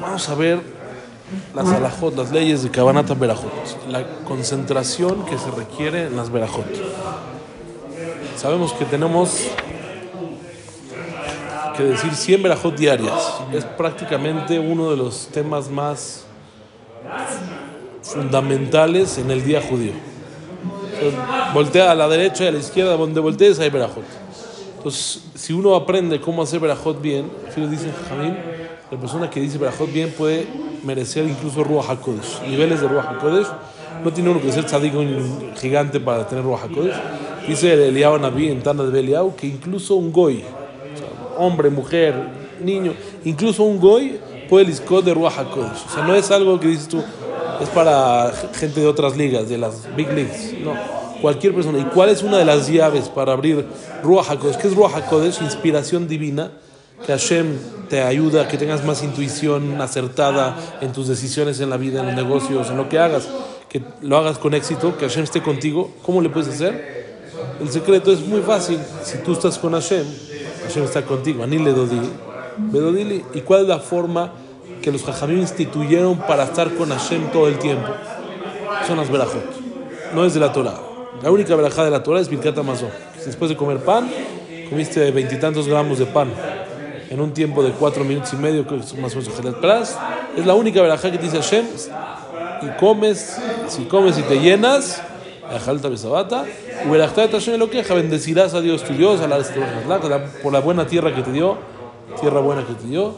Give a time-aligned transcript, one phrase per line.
[0.00, 0.60] Vamos a ver
[1.54, 3.52] las alajot, las leyes de Kabanata Berajot,
[3.88, 6.66] la concentración que se requiere en las Berajot.
[8.36, 9.48] Sabemos que tenemos
[11.76, 13.40] que decir 100 Berajot diarias.
[13.52, 16.24] Es prácticamente uno de los temas más
[18.02, 19.92] fundamentales en el día judío.
[21.54, 24.21] voltea a la derecha y a la izquierda, donde voltees hay Berajot.
[24.82, 28.36] Entonces, si uno aprende cómo hacer Berajot bien, dice Jamín,
[28.90, 30.44] la persona que dice Berajot bien puede
[30.82, 33.46] merecer incluso Ruach HaKodesh, niveles de Ruach HaKodesh.
[34.02, 36.96] No tiene uno que ser tzadik un gigante para tener Ruach HaKodesh.
[37.46, 40.42] Dice el Eliyahu Naví en Tana de Beliau que incluso un goy,
[41.38, 42.14] hombre, mujer,
[42.60, 42.92] niño,
[43.24, 45.86] incluso un goy puede liscot de Ruach HaKodesh.
[45.86, 47.04] O sea, no es algo que dices tú,
[47.60, 50.54] es para gente de otras ligas, de las big leagues.
[50.62, 50.74] No,
[51.20, 51.78] cualquier persona.
[51.78, 53.66] ¿Y cuál es una de las llaves para abrir
[54.02, 54.56] Ruach HaKodesh?
[54.56, 55.42] ¿Qué es Ruach HaKodesh?
[55.42, 56.52] Inspiración divina
[57.04, 62.00] que Hashem te ayuda, que tengas más intuición acertada en tus decisiones en la vida,
[62.00, 63.28] en los negocios, en lo que hagas,
[63.68, 65.90] que lo hagas con éxito, que Hashem esté contigo.
[66.02, 67.02] ¿Cómo le puedes hacer?
[67.60, 68.78] El secreto es muy fácil.
[69.02, 70.06] Si tú estás con Hashem,
[70.64, 71.42] Hashem está contigo.
[71.42, 73.24] Anil le dodili.
[73.34, 74.32] ¿Y cuál es la forma
[74.80, 77.88] que los Jajamim instituyeron para estar con Hashem todo el tiempo?
[78.86, 79.44] Son las verajot.
[80.14, 80.78] No es de la Torah.
[81.22, 82.90] La única verajá de la Torah es Birkat Amazon.
[83.24, 84.10] Después de comer pan,
[84.68, 86.32] comiste veintitantos gramos de pan
[87.12, 89.34] en un tiempo de cuatro minutos y medio, que es más o menos
[90.36, 91.66] Es la única verajá que dice Hashem.
[92.62, 93.38] Y comes,
[93.68, 95.02] si comes y te llenas,
[97.58, 99.20] lo queja, bendecirás a Dios tu Dios,
[100.42, 101.58] por la buena tierra que te dio,
[102.20, 103.14] tierra buena que te dio.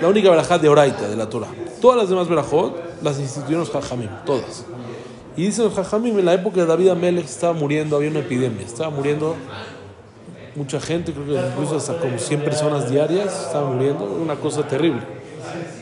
[0.00, 1.48] La única verajá de Oraita, de la Torah.
[1.80, 4.64] Todas las demás verajot las instituyeron los Jajamim, todas.
[5.36, 8.64] Y dicen los Jajamim, en la época de David Amelech estaba muriendo, había una epidemia,
[8.64, 9.36] estaba muriendo
[10.54, 15.02] mucha gente, creo que incluso hasta como 100 personas diarias estaban muriendo, una cosa terrible.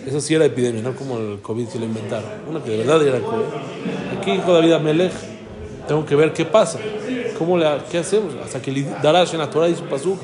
[0.06, 3.06] Esa sí era epidemia, no como el COVID que lo inventaron, una que de verdad
[3.06, 4.18] era COVID.
[4.18, 5.12] Aquí dijo David Amelech,
[5.86, 6.78] tengo que ver qué pasa,
[7.39, 10.18] cómo le, qué hacemos, hasta que darás en la Torah y su pasuk,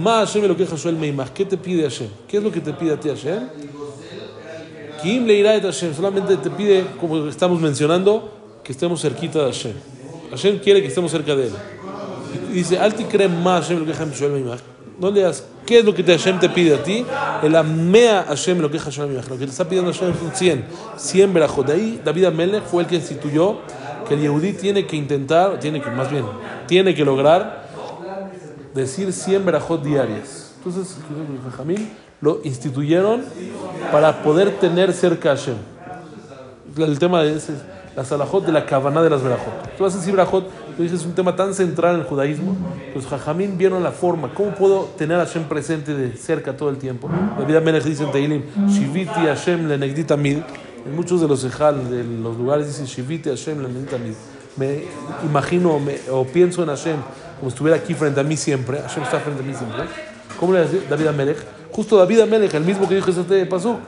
[0.00, 2.08] más Hashem lo que Hashem Meimach, ¿qué te pide Hashem?
[2.26, 3.48] ¿Qué es lo que te pide a ti Hashem?
[5.02, 9.46] Kim le irá a Hashem, solamente te pide, como estamos mencionando, que estemos cerquita de
[9.46, 9.74] Hashem.
[10.30, 11.52] Hashem quiere que estemos cerca de él
[12.52, 14.10] dice, Alti cree más Hashem lo que Hashem
[14.98, 17.04] No le das, ¿qué es lo que Hashem te pide a ti?
[17.42, 20.64] El amea Hashem lo que Hashem Lo que te está pidiendo Hashem son 100,
[20.96, 21.66] 100 verajot.
[21.66, 23.58] De ahí David Amelech fue el que instituyó
[24.06, 26.24] que el Yehudí tiene que intentar, tiene que, más bien,
[26.66, 27.59] tiene que lograr
[28.74, 30.54] decir 100 verajot diarias.
[30.58, 30.96] Entonces,
[31.56, 33.22] Jamín lo instituyeron
[33.90, 35.56] para poder tener cerca a Hashem.
[36.76, 37.54] El tema de ese
[37.96, 39.76] la salahot de la cabana de las verajot.
[39.76, 42.56] Tú vas a decir verajot, tú dices, es un tema tan central en el judaísmo.
[42.94, 46.76] Los jajamín vieron la forma, ¿cómo puedo tener a Hashem presente de cerca todo el
[46.76, 47.10] tiempo?
[47.38, 49.78] La vida dice en Teilim, Shiviti Hashem le
[50.16, 50.38] mid.
[50.86, 54.14] En muchos de los ejal, de los lugares dice Shiviti Hashem le mid.
[54.60, 54.82] Me
[55.24, 55.80] imagino
[56.12, 56.96] o pienso en Hashem
[57.38, 58.78] como si estuviera aquí frente a mí siempre.
[58.78, 59.84] Hashem está frente a mí siempre.
[60.38, 61.38] ¿Cómo le dice David Amelech?
[61.72, 63.78] Justo David Amelech, el mismo que dijo este pasó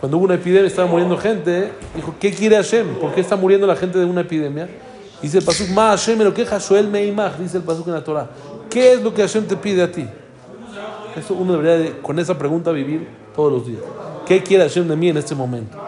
[0.00, 2.96] cuando hubo una epidemia, estaba muriendo gente, dijo, ¿qué quiere Hashem?
[2.96, 4.68] ¿Por qué está muriendo la gente de una epidemia?
[5.20, 8.04] Dice el Pasuk, Ma Hashem me lo queja, Shoel Meimach, dice el Pasuk en la
[8.04, 8.28] Torah.
[8.70, 10.06] ¿Qué es lo que Hashem te pide a ti?
[11.16, 13.80] Eso uno debería con esa pregunta vivir todos los días.
[14.26, 15.78] ¿Qué quiere Hashem de mí en este momento?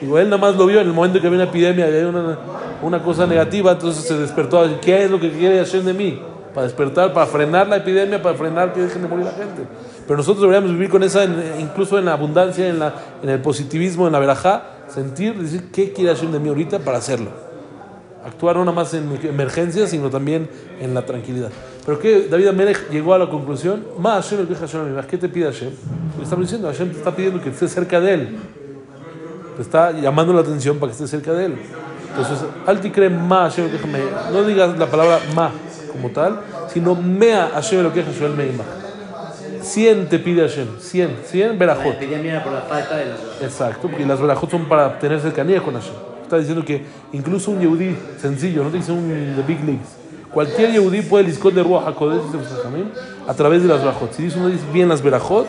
[0.00, 2.02] Digo, él nada más lo vio en el momento que había una epidemia y hay
[2.02, 2.38] una,
[2.82, 4.62] una cosa negativa, entonces se despertó.
[4.80, 6.20] ¿Qué es lo que quiere Hashem de mí?
[6.54, 9.62] Para despertar, para frenar la epidemia, para frenar que dejen de morir la gente.
[10.06, 11.24] Pero nosotros deberíamos vivir con esa,
[11.58, 15.92] incluso en la abundancia, en, la, en el positivismo, en la verajá, sentir, decir, ¿qué
[15.92, 17.30] quiere Hashem de mí ahorita para hacerlo?
[18.24, 20.48] Actuar no nada más en emergencias, sino también
[20.80, 21.50] en la tranquilidad.
[21.84, 25.46] Pero que David Amelech llegó a la conclusión, más Hashem el Hashem ¿qué te pide
[25.46, 25.70] Hashem?
[26.18, 28.38] Le estamos diciendo, Hashem te está pidiendo que estés cerca de él.
[29.56, 31.54] Te está llamando la atención para que estés cerca de él.
[32.14, 33.70] Entonces, alti cree más Hashem
[34.32, 35.50] No digas la palabra ma
[35.90, 36.40] como tal,
[36.72, 38.44] sino mea Hashem lo que Hashem me
[39.62, 41.96] 100 te pide Hashem, 100, 100 verajot.
[41.96, 45.94] Por la falta de las Exacto, porque las verajot son para tener cercanía con Hashem.
[46.22, 49.86] Está diciendo que incluso un yehudí sencillo, no te dice un de big leagues,
[50.32, 52.22] cualquier yehudí puede liscot de Ruach HaKodesh
[53.28, 54.12] a través de las verajot.
[54.12, 55.46] Si dice uno dice bien las verajot,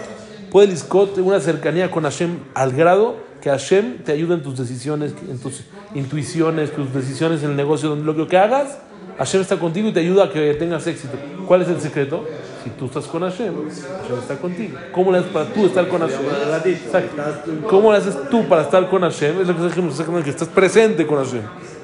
[0.52, 5.14] puede liscot una cercanía con Hashem al grado que Hashem te ayuda en tus decisiones,
[5.30, 5.64] en tus
[5.94, 8.78] intuiciones, tus decisiones en el negocio, donde lo que hagas,
[9.18, 11.18] Hashem está contigo y te ayuda a que tengas éxito.
[11.46, 12.26] ¿Cuál es el secreto?
[12.64, 14.78] Si tú estás con Hashem, Hashem está contigo.
[14.94, 16.22] ¿Cómo le haces para tú estar con Hashem?
[17.68, 19.42] ¿Cómo le haces tú para estar con Hashem?
[19.42, 21.42] Es lo que decimos, que estés presente con Hashem.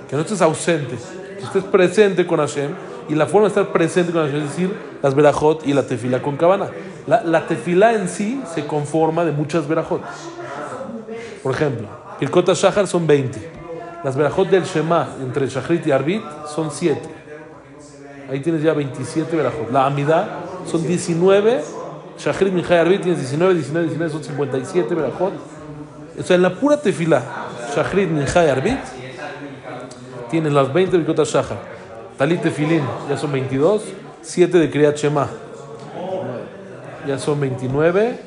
[0.10, 0.96] Que no estés ausente.
[1.38, 2.72] Que estés presente con Hashem.
[3.10, 4.74] Y la forma de estar presente con Hashem es decir,
[5.04, 6.70] las verajot y la tefila con cabana.
[7.06, 10.02] La, la tefilá en sí se conforma de muchas verajot.
[11.44, 11.88] Por ejemplo,
[12.20, 13.52] Pirkot Shahar son 20.
[14.04, 16.22] Las verajot del Shema entre Shachrit y Arbit
[16.54, 17.02] son 7.
[18.30, 19.72] Ahí tienes ya 27 verajot.
[19.72, 20.28] La Amidad
[20.66, 21.62] son 19.
[22.18, 25.34] Shachrit, Mijay, Arbit tienes 19, 19, 19 son 57 verajot.
[26.20, 27.24] O sea, en la pura tefilá,
[27.76, 28.80] Shachrit, Mijay, Arbit,
[30.30, 31.58] tienes las 20 de Birkot Shahar.
[32.18, 33.82] Talit Tefilín ya son 22.
[34.22, 35.30] 7 de Kriyat Shema
[37.08, 38.20] ya son 29.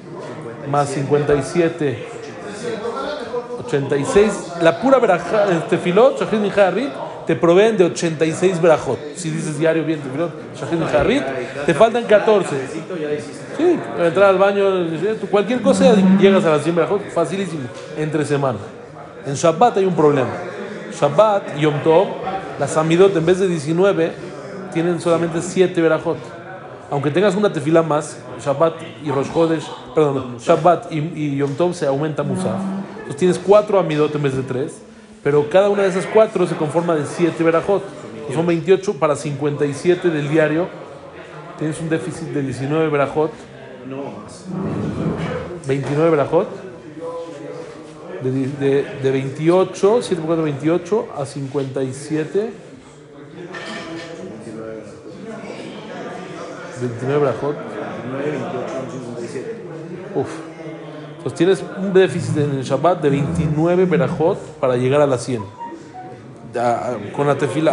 [0.70, 2.06] Más 57,
[3.72, 4.54] 86.
[4.62, 6.90] La pura verajá, Shachrit, Mijay, Arbit,
[7.26, 8.98] te proveen de 86 verajot.
[9.16, 11.22] Si dices diario bien tefilot, Shachrit, Mijay, Arbit,
[11.66, 12.48] te faltan 14.
[13.56, 14.64] Sí, entrar al baño,
[15.30, 17.62] cualquier cosa, llegas a las 100 verajot, facilísimo,
[17.96, 18.58] entre semana.
[19.26, 20.30] En Shabbat hay un problema.
[20.98, 22.08] Shabbat, Yom Tov,
[22.58, 24.12] las Amidot en vez de 19
[24.72, 26.18] tienen solamente 7 verajot.
[26.90, 28.74] Aunque tengas una tefila más, Shabbat
[29.04, 29.28] y Rosh
[29.94, 32.60] perdón, Shabbat y, y Yom Tov se aumenta Musaf.
[33.02, 34.72] Entonces tienes 4 Amidot en vez de 3,
[35.24, 37.82] pero cada una de esas 4 se conforma de 7 verajot.
[38.12, 40.68] Entonces son 28 para 57 del diario.
[41.58, 43.32] Tienes un déficit de 19 verajot.
[45.66, 46.48] 29 verajot.
[48.22, 52.52] De, de, de 28, 7 por 4, 28 a 57.
[56.80, 57.56] 29 brajot.
[60.14, 60.51] Uf.
[61.22, 65.42] Pues tienes un déficit en el Shabbat de 29 berajot para llegar a las 100.
[66.52, 67.72] Ya, con la tefila.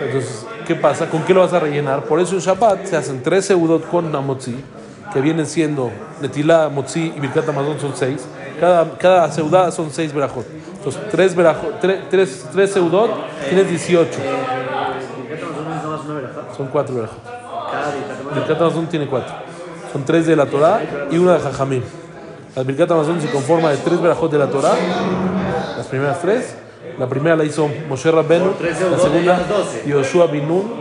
[0.00, 1.08] Entonces, ¿qué pasa?
[1.08, 2.04] ¿Con qué lo vas a rellenar?
[2.04, 4.54] Por eso en Shabbat se hacen tres seudot con Namotzi,
[5.12, 5.90] que vienen siendo
[6.20, 8.26] Netilá, Motzi y Birkat Amazon son seis.
[8.60, 10.46] Cada, cada seudá son seis berajot.
[10.76, 13.10] Entonces, tres, berajot, tres, tres, seudot
[13.48, 14.10] tienes 18.
[16.56, 17.18] Son cuatro berajot.
[18.34, 19.34] Birkat tiene cuatro.
[19.92, 21.82] Son tres de la Torah y una de Jajamim.
[22.54, 24.74] La Birkat Amazon se conforma de tres berajot de la Torah,
[25.74, 26.54] las primeras tres.
[26.98, 29.40] La primera la hizo Moshe Rabbenu, la segunda
[29.86, 30.74] Yoshua Binun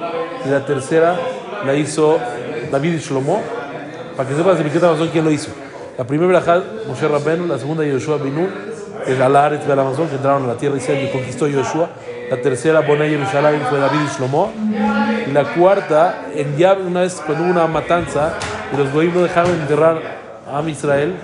[0.45, 1.15] y la tercera
[1.65, 2.19] la hizo
[2.69, 3.41] David y Shlomo.
[4.18, 5.51] Para que sepas de Birkat Amazon quién lo hizo.
[5.97, 8.50] La primera berajá Moshe Rabbenu, la segunda Yoshua Binun,
[9.07, 11.89] el Alaret del Amazon que entraron a la tierra y conquistó Yoshua.
[12.29, 14.51] La tercera, Bonai Yerushalayim, fue David y Shlomo.
[15.25, 18.33] Y la cuarta, en ya una vez cuando hubo una matanza
[18.73, 20.01] y los goyim no dejaron enterrar
[20.51, 21.15] a Am Israel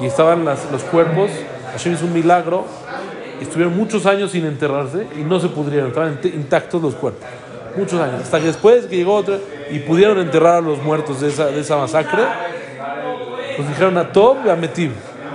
[0.00, 1.30] y estaban las- los cuerpos,
[1.72, 2.64] Hashem hizo un milagro
[3.40, 7.26] estuvieron muchos años sin enterrarse y no se pudrieron, estaban int- intactos los cuerpos.
[7.76, 8.22] Muchos años.
[8.22, 9.38] Hasta que después que llegó otra
[9.70, 12.22] y pudieron enterrar a los muertos de esa, de esa masacre,
[13.56, 14.90] pues dijeron a Tob y a Metib.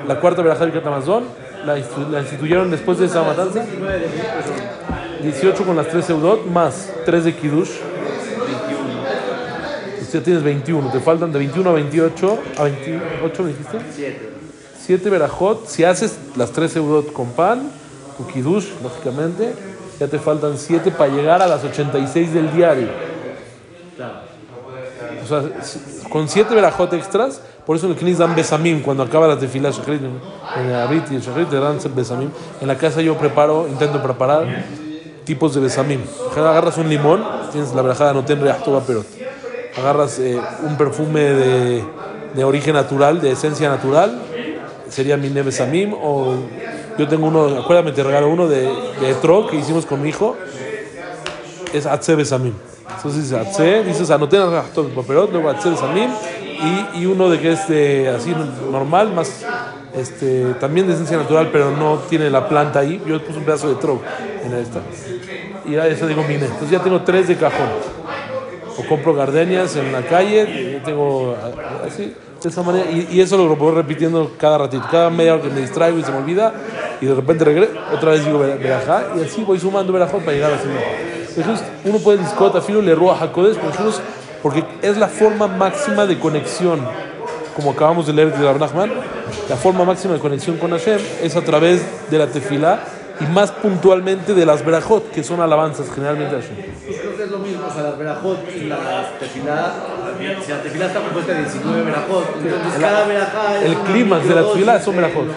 [0.08, 1.24] La cuarta verajá de Amazon
[1.66, 1.74] la,
[2.12, 3.66] la instituyeron después de esa matanza.
[5.24, 7.72] 18 con las 3 seudot más 3 de Kiddush.
[10.02, 12.40] Usted tienes 21, te faltan de 21 a 28.
[12.58, 13.78] ¿A 28 me dijiste?
[13.96, 14.35] 7
[14.88, 15.68] verajot.
[15.68, 17.72] Si haces las 3 seudot con pan,
[18.18, 19.54] tu Kiddush, lógicamente,
[20.00, 22.90] ya te faltan 7 para llegar a las 86 del diario.
[25.24, 25.42] O sea,
[26.10, 29.72] con 7 verajot extras, por eso en el Knis dan besamim cuando acaba la tefila
[29.88, 32.30] en el Abrit y el shachrit te dan besamim.
[32.62, 34.46] En la casa yo preparo, intento preparar
[35.24, 36.02] tipos de besamim.
[36.36, 39.08] Agarras un limón, tienes la verajada no ten reacto perot.
[39.78, 41.84] Agarras eh, un perfume de,
[42.36, 44.22] de origen natural, de esencia natural,
[44.90, 46.36] sería mi besamim, o
[46.98, 48.62] yo tengo uno, acuérdame, te regalo uno de,
[49.00, 50.36] de Etrog que hicimos con mi hijo,
[51.74, 52.54] es Atze Besamim.
[52.96, 56.10] Entonces dice Atze, dices anoten reactor perot, luego Atze Besamim,
[56.96, 58.34] y, y uno de que es de, así
[58.72, 59.46] normal, más
[59.96, 63.02] este, también de esencia natural, pero no tiene la planta ahí.
[63.06, 64.00] Yo puse un pedazo de Trog
[64.44, 64.82] en esta.
[65.66, 66.46] Y ya eso digo mine.
[66.46, 67.68] Entonces ya tengo tres de cajón.
[68.78, 72.14] O compro gardenias en la calle, yo tengo a- así,
[72.50, 72.90] de esa manera.
[72.90, 74.86] Y, y eso lo voy repitiendo cada ratito.
[74.92, 76.54] Cada media hora que me distraigo y se me olvida,
[77.02, 80.32] y de repente regreso, otra vez digo "Vera- verajá, y así voy sumando verajá para
[80.32, 80.84] llegar a ese nivel.
[81.38, 83.58] Entonces, uno puede discotar, filo le roa jacodes,
[84.42, 86.80] porque es la forma máxima de conexión
[87.56, 88.92] como acabamos de leer de Rabbi Nachman,
[89.48, 92.80] la forma máxima de conexión con Hashem es a través de la tefilá
[93.22, 96.56] y más puntualmente de las berajot, que son alabanzas generalmente a Hashem.
[96.86, 99.74] Pues creo que es lo mismo, o sea, las verajot y la tefilá,
[100.18, 104.36] si la tefilá está compuesta de 19 verajot, entonces cada verajá es el clímax de
[104.36, 105.28] la tefilá son verajot.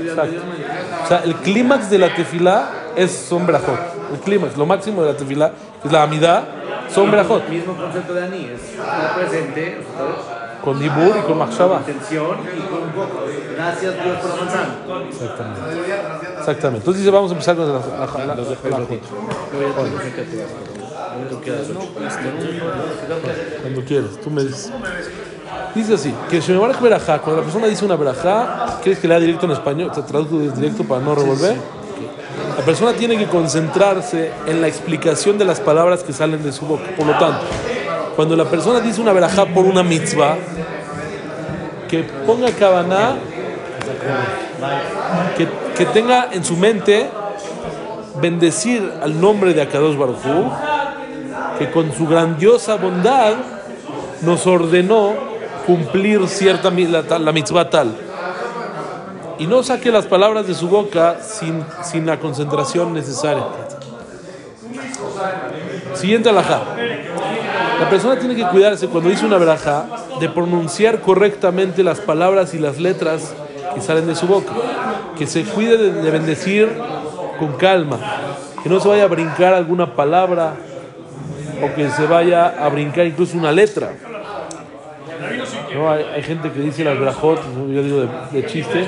[0.00, 0.40] Exacto.
[1.04, 3.78] O sea, el clímax de la tefilá es son berajot.
[4.12, 5.52] El clímax, lo máximo de la tefilá,
[5.84, 6.44] es la amidad,
[6.92, 7.44] son berajot.
[7.46, 8.60] El mismo concepto de Ani, es
[9.16, 9.80] presente.
[10.62, 11.78] Con dibur y con machshava.
[11.78, 13.24] intención y con un poco.
[13.56, 14.74] Gracias Dios por la manzana.
[15.08, 15.60] Exactamente.
[16.38, 16.78] Exactamente.
[16.78, 17.80] Entonces dice, vamos a empezar con la,
[18.26, 18.86] la, la,
[21.24, 21.40] la-
[23.62, 24.72] Cuando quieras, tú me dices.
[25.74, 29.46] Dice así, que Shemebaraj Berajá, cuando la persona dice una Berajá, ¿quieres que lea directo
[29.46, 29.90] en español?
[29.92, 31.56] Te traduzco directo para no revolver.
[32.58, 36.66] La persona tiene que concentrarse en la explicación de las palabras que salen de su
[36.66, 36.84] boca.
[36.96, 37.40] Por lo tanto,
[38.16, 40.36] cuando la persona dice una Berajá por una mitzvah,
[41.88, 43.16] que ponga Kavaná,
[45.36, 47.08] que, que tenga en su mente
[48.20, 50.18] bendecir al nombre de Akadosh Baruj
[51.60, 53.34] que con su grandiosa bondad
[54.22, 55.12] nos ordenó
[55.66, 57.94] cumplir cierta la, la mitzvah tal.
[59.38, 63.44] Y no saque las palabras de su boca sin, sin la concentración necesaria.
[65.92, 66.62] Siguiente alajá.
[67.78, 69.84] La persona tiene que cuidarse cuando dice una verajá
[70.18, 73.34] de pronunciar correctamente las palabras y las letras
[73.74, 74.54] que salen de su boca.
[75.14, 76.74] Que se cuide de, de bendecir
[77.38, 77.98] con calma.
[78.62, 80.54] Que no se vaya a brincar alguna palabra
[81.62, 83.90] o que se vaya a brincar incluso una letra.
[85.74, 85.90] ¿no?
[85.90, 87.40] Hay, gente que dice las brajot,
[87.72, 88.86] yo digo de, chiste,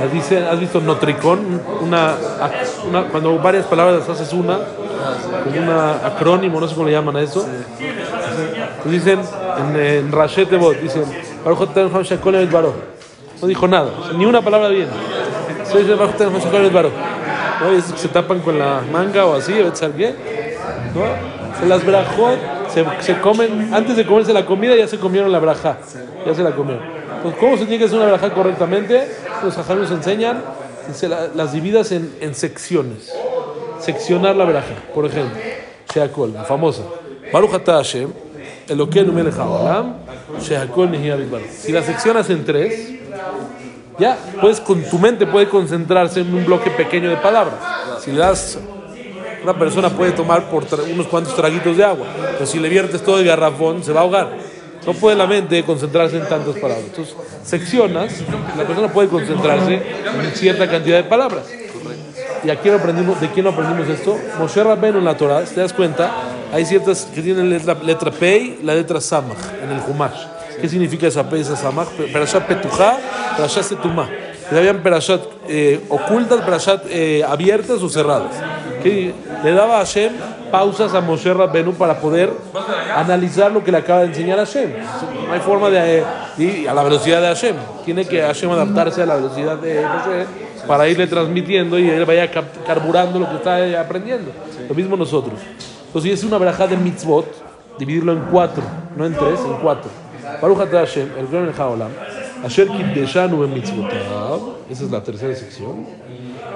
[0.00, 0.12] las
[0.50, 1.60] ¿has visto notricón?
[1.80, 2.14] Una,
[2.88, 4.58] una- cuando varias palabras las haces una,
[5.44, 7.46] como un acrónimo, no sé cómo le llaman a eso.
[8.82, 9.20] Pues dicen
[9.58, 11.04] en, en Rashet Bot, dicen,
[13.40, 14.88] no dijo nada, ni una palabra bien.
[15.64, 16.90] Se dice.
[17.60, 17.72] ¿no?
[17.72, 20.14] Y esos que se tapan con la manga o así, ¿sabes qué?
[20.94, 21.39] ¿no?
[21.68, 22.38] Las brajot
[22.72, 25.78] se, se comen, antes de comerse la comida ya se comieron la braja,
[26.26, 26.82] ya se la comieron.
[27.16, 29.06] Entonces, ¿cómo se tiene que hacer una braja correctamente?
[29.44, 30.42] Los ajá nos enseñan,
[30.94, 33.12] se la- las dividas en, en secciones.
[33.78, 35.38] Seccionar la braja, por ejemplo,
[35.94, 36.82] Sheakol, la famosa.
[37.32, 38.10] Baruch Hashem,
[38.68, 39.94] Elokeinu melech haolam,
[40.40, 40.90] Sheakol.
[41.50, 42.90] Si la seccionas en tres,
[43.98, 47.56] ya, puedes con tu mente puede concentrarse en un bloque pequeño de palabras.
[48.00, 48.58] Si le das
[49.42, 53.18] una persona puede tomar por unos cuantos traguitos de agua, pero si le viertes todo
[53.18, 54.30] el garrafón se va a ahogar.
[54.86, 56.86] No puede la mente concentrarse en tantas palabras.
[56.86, 58.12] Entonces, seccionas,
[58.56, 61.44] la persona puede concentrarse en cierta cantidad de palabras.
[62.42, 64.16] ¿Y aquí lo aprendimos, de quién aprendimos esto?
[64.38, 66.10] Moshe Rabbeinu en la Torah, si te das cuenta,
[66.52, 70.24] hay ciertas que tienen la letra Pei, la letra Samach en el Humash.
[70.58, 71.88] ¿Qué significa esa Pei, esa Samach?
[71.88, 72.98] Perashat Petujá,
[73.36, 74.08] Perashat Setumá.
[74.50, 78.32] Habían Perashat eh, ocultas, Perashat eh, abiertas o cerradas.
[78.82, 80.12] Que le daba a Hashem
[80.50, 82.30] pausas a Moshe Rabbeinu para poder
[82.94, 84.70] analizar lo que le acaba de enseñar a Hashem.
[85.26, 86.04] No hay forma de eh,
[86.38, 87.56] y a la velocidad de Hashem.
[87.84, 90.26] Tiene que Hashem adaptarse a la velocidad de Moshe
[90.66, 92.30] para irle transmitiendo y él vaya
[92.66, 94.30] carburando lo que está eh, aprendiendo.
[94.68, 95.34] Lo mismo nosotros.
[95.86, 97.26] Entonces, si es una verajá de mitzvot,
[97.78, 98.62] dividirlo en cuatro,
[98.96, 99.90] no en tres, en cuatro.
[100.40, 101.90] Baruch Hashem, el gran el Haolam,
[102.44, 105.86] Asher kiddeshanu en mitzvotav, esa es la tercera sección.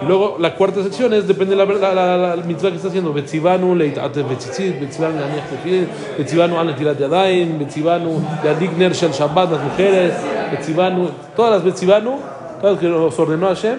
[0.03, 2.89] Y luego la cuarta sección es, depende de la, la, la, la, mitzvah que está
[2.89, 9.13] haciendo, Betzivanu leitate betzitzit, Betzivanu leaniach tefilin, Betzivanu al netilat yadayim, Betzivanu leadik ner shel
[9.13, 10.13] Shabbat, las mujeres,
[10.51, 12.19] Betzivanu, todas las Betzivanu,
[12.61, 13.79] todas las que nos ordenó Hashem,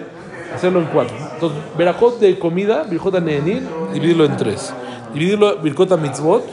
[0.54, 1.16] hacerlo en cuatro.
[1.34, 4.72] Entonces, Berajot de comida, Birjot Neenin, dividirlo en tres.
[5.12, 6.44] Dividirlo, Birjot mitzvot,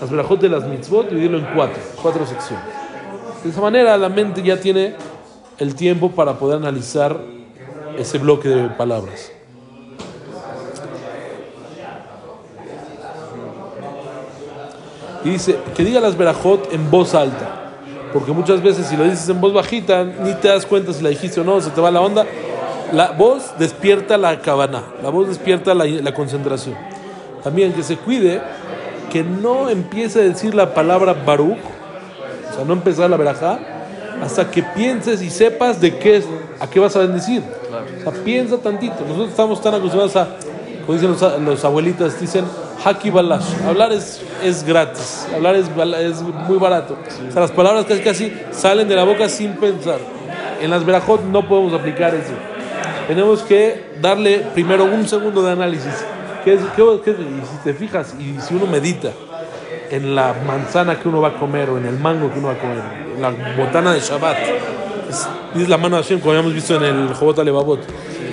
[0.00, 2.64] las Berajot de las mitzvot, dividirlo en cuatro, cuatro secciones.
[3.44, 4.94] De esa manera la mente ya tiene
[5.58, 7.16] el tiempo para poder analizar
[7.98, 9.32] ese bloque de palabras.
[15.24, 17.58] Y dice que diga las Berajot en voz alta.
[18.12, 21.08] Porque muchas veces si lo dices en voz bajita, ni te das cuenta si la
[21.08, 22.26] dijiste o no, se te va la onda.
[22.92, 26.76] La voz despierta la cabana, la voz despierta la, la concentración.
[27.42, 28.42] También que se cuide
[29.10, 31.58] que no empiece a decir la palabra Baruch,
[32.50, 33.58] o sea, no empezar la verajá,
[34.20, 36.24] hasta que pienses y sepas de qué es,
[36.60, 37.42] a qué vas a bendecir.
[38.00, 38.96] O sea, piensa tantito.
[39.00, 40.28] Nosotros estamos tan acostumbrados a,
[40.86, 42.44] como dicen los, los abuelitas, dicen
[42.84, 43.44] haki balash.
[43.66, 46.96] Hablar es, es gratis, hablar es, es muy barato.
[47.28, 49.98] O sea, las palabras casi salen de la boca sin pensar.
[50.60, 52.32] En las verajot no podemos aplicar eso.
[53.08, 55.92] Tenemos que darle primero un segundo de análisis.
[56.44, 59.10] ¿Qué es, y si te fijas y si uno medita
[59.92, 62.54] en la manzana que uno va a comer o en el mango que uno va
[62.54, 62.82] a comer,
[63.14, 63.30] en la
[63.62, 64.38] botana de Shabbat.
[65.10, 67.80] Es, es la mano de Hashem, como habíamos visto en el Jobot Alevabot.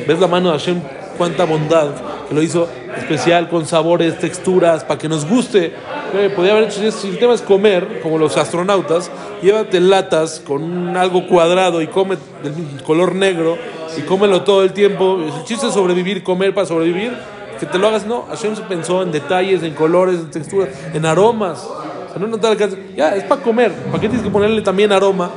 [0.08, 0.82] Ves la mano de Hashem,
[1.18, 1.90] cuánta bondad,
[2.30, 5.74] que lo hizo especial, con sabores, texturas, para que nos guste.
[6.14, 9.12] Eh, podría haber hecho, si el tema es comer, como los astronautas,
[9.42, 13.58] llévate latas con algo cuadrado y come del color negro
[13.98, 15.20] y cómelo todo el tiempo.
[15.22, 17.12] El chiste es sobrevivir, comer para sobrevivir
[17.60, 21.06] que te lo hagas, no, Hashem se pensó en detalles, en colores, en texturas, en
[21.06, 21.64] aromas.
[21.64, 22.78] O sea, no, no te alcanza.
[22.96, 23.72] Ya, es para comer.
[23.72, 25.30] ¿Para qué tienes que ponerle también aroma?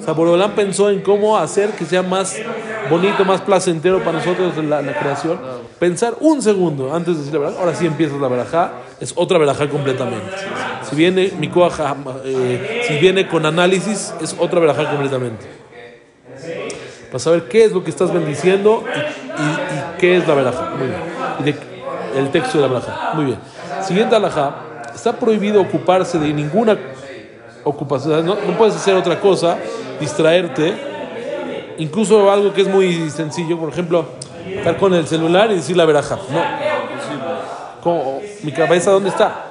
[0.00, 2.36] O sea, Borolán pensó en cómo hacer que sea más
[2.90, 5.38] bonito, más placentero para nosotros la, la creación.
[5.78, 9.38] pensar un segundo antes de decir la verajá, ahora sí empiezas la verajá, es otra
[9.38, 10.26] verajá completamente.
[10.88, 15.46] Si viene mi coaja, eh, si viene con análisis, es otra verajá completamente.
[17.10, 20.70] Para saber qué es lo que estás bendiciendo y, y- y qué es la verajá.
[20.78, 21.09] Muy bien.
[21.44, 21.56] De-
[22.16, 23.12] el texto de la verajá.
[23.14, 23.38] Muy bien.
[23.82, 24.54] Siguiente alajá.
[24.94, 26.76] Está prohibido ocuparse de ninguna
[27.64, 28.26] ocupación.
[28.26, 29.56] No, no puedes hacer otra cosa,
[30.00, 30.74] distraerte.
[31.78, 34.04] Incluso algo que es muy sencillo, por ejemplo,
[34.54, 36.18] estar con el celular y decir la verajá.
[36.30, 36.42] No.
[38.42, 39.46] ¿Mi cabeza dónde está?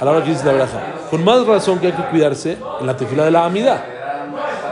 [0.00, 0.80] A la hora que dices la verajá.
[1.10, 3.84] Con más razón que hay que cuidarse en la tefila de la amidad.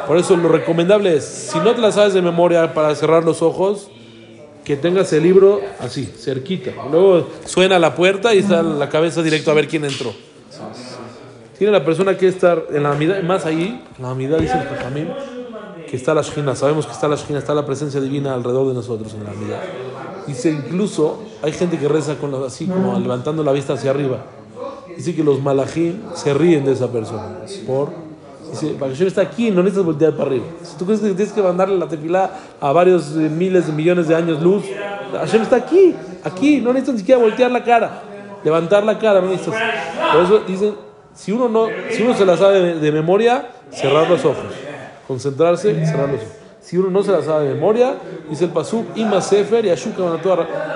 [0.07, 3.43] Por eso lo recomendable es, si no te la sabes de memoria para cerrar los
[3.43, 3.91] ojos,
[4.67, 6.73] que tengas el libro así, cerquita.
[6.91, 10.13] Luego suena la puerta y está la cabeza directo a ver quién entró.
[11.57, 14.65] Tiene la persona que estar en la amidad, más ahí, en la amidad dice el
[14.67, 15.07] Jajamim,
[15.89, 16.57] que está la Shina.
[16.57, 19.61] Sabemos que está la Shina, está la presencia divina alrededor de nosotros en la amidad.
[20.27, 24.19] Dice incluso, hay gente que reza con la- así como levantando la vista hacia arriba.
[24.97, 27.39] Dice que los malajim se ríen de esa persona.
[27.67, 27.91] Por,
[28.51, 30.45] dice, que está aquí, no necesitas voltear para arriba.
[30.63, 34.09] Si tú crees que tienes que mandarle la tefilá a varios eh, miles de millones
[34.09, 34.65] de años luz,
[35.13, 38.03] Hashem está aquí, aquí, no necesitas ni siquiera voltear la cara,
[38.45, 39.61] levantar la cara, no necesitas.
[40.13, 40.75] Por eso dicen,
[41.15, 44.53] si uno, no, si uno se la sabe de, memoria, cerrar los ojos,
[45.07, 46.37] concentrarse, cerrar los ojos.
[46.67, 47.95] Si uno no se la sabe de memoria,
[48.29, 50.03] dice el Pasuk, Ima Sefer y Ashuka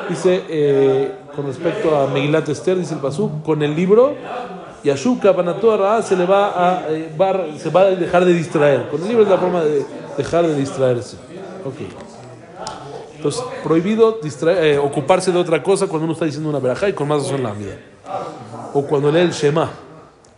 [0.09, 4.15] dice eh, con respecto a Megilat Esther, dice el Pasuk, con el libro,
[4.82, 7.10] y Ashuka Banatorra se le va a, eh,
[7.58, 8.88] se va a dejar de distraer.
[8.88, 9.84] Con el libro es la forma de
[10.16, 11.16] dejar de distraerse.
[11.64, 11.76] Ok.
[13.16, 16.94] Entonces, prohibido distraer- eh, ocuparse de otra cosa cuando uno está diciendo una verajá y
[16.94, 17.75] con más razón la vida.
[18.72, 19.68] O cuando lee el Shema,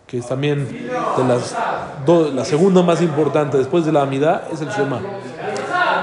[0.06, 1.54] que es también de las
[2.04, 5.00] do- la segunda más importante después de la Amidad, es el Shema.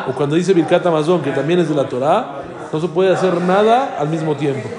[0.08, 2.41] O cuando dice Birkat Amazon, que también es de la Torah,
[2.72, 4.69] no se puede hacer nada al mismo tiempo.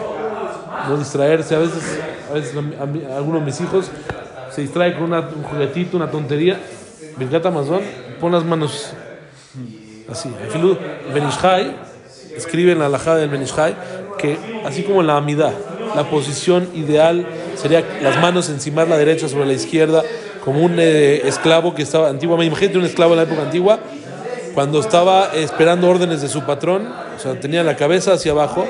[0.89, 1.55] No distraerse.
[1.55, 2.01] A veces,
[2.31, 3.91] a veces a mí- algunos de mis hijos
[4.51, 6.59] se distrae con una- un juguetito, una tontería.
[7.17, 7.81] Birkat Amazon,
[8.21, 8.93] pon las manos
[10.11, 10.31] así.
[11.15, 11.77] Benishai
[12.37, 13.75] escribe en la alajada del Benishai
[14.19, 15.53] que así como la Amidad,
[15.95, 20.03] la posición ideal sería las manos encima de la derecha sobre la izquierda,
[20.45, 23.79] como un eh, esclavo que estaba antiguamente, imagínate un esclavo en la época antigua,
[24.55, 28.67] cuando estaba esperando órdenes de su patrón, o sea, tenía la cabeza hacia abajo,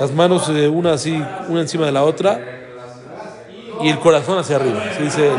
[0.00, 2.40] las manos eh, una así, una encima de la otra,
[3.82, 4.82] y el corazón hacia arriba.
[4.90, 5.34] Así dice el,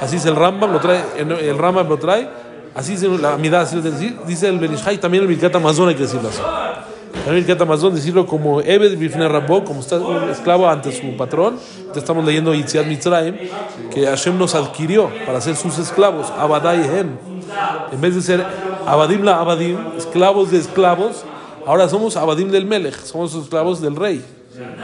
[0.00, 2.28] así dice el Rambam, lo trae, el, Rambam lo trae,
[2.74, 6.02] así dice la Amidad, así dice, dice el Benishai, también el Birkat Amazon hay que
[6.02, 6.40] decirlo así.
[6.40, 11.16] También el Birkat Amazon decirlo como Ebed Bifne Rabbo, como está un esclavo ante su
[11.16, 11.58] patrón.
[11.92, 13.36] Te estamos leyendo Yitziat Mitzrayim,
[13.92, 17.16] que Hashem nos adquirió para ser sus esclavos, Abadai Hem.
[17.92, 18.44] En vez de ser
[18.86, 21.24] Abadim la Abadim, esclavos de esclavos,
[21.66, 24.22] ahora somos Abadim del Melech, somos esclavos del rey,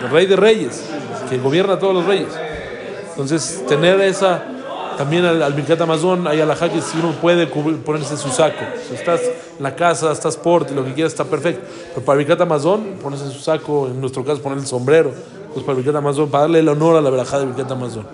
[0.00, 0.85] del rey de reyes,
[1.29, 2.29] que gobierna a todos los reyes.
[3.11, 4.42] Entonces, tener esa,
[4.96, 8.64] también al, al Amazon, hay alajá que si uno puede cubrir- ponerse su saco.
[8.88, 11.66] Si estás en la casa, estás sport, lo que quieras, está perfecto.
[11.94, 15.12] Pero para Birkat Amazon, ponerse su saco, en nuestro caso, poner el sombrero.
[15.53, 18.07] Pues para Birkat Amazon, para darle el honor a la verajá del Birkat Amazon.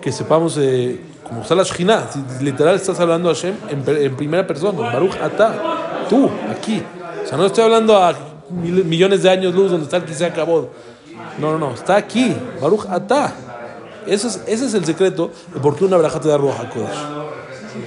[0.00, 2.10] Que sepamos, eh, como está la Shekhinah,
[2.42, 6.82] literal estás hablando a Hashem en, en primera persona, Baruch Atah, tú, aquí.
[7.24, 8.12] O sea, no estoy hablando a
[8.50, 10.68] mil- millones de años luz donde está el que se acabó.
[11.38, 13.32] No, no, no, está aquí, Baruch Atah.
[14.06, 16.70] Es, ese es el secreto de por qué una braja te da roja.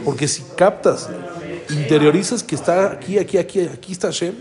[0.04, 1.10] Porque si captas,
[1.70, 4.34] interiorizas que está aquí, aquí, aquí, aquí está Hashem,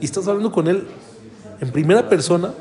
[0.00, 0.86] y estás hablando con él
[1.60, 2.52] en primera persona,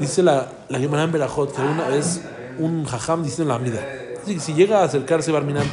[0.00, 2.22] dice la, la Gemara en Berajot, que una vez
[2.58, 3.80] un jajam dice la Amida,
[4.26, 5.66] si, llega a acercarse Barminan,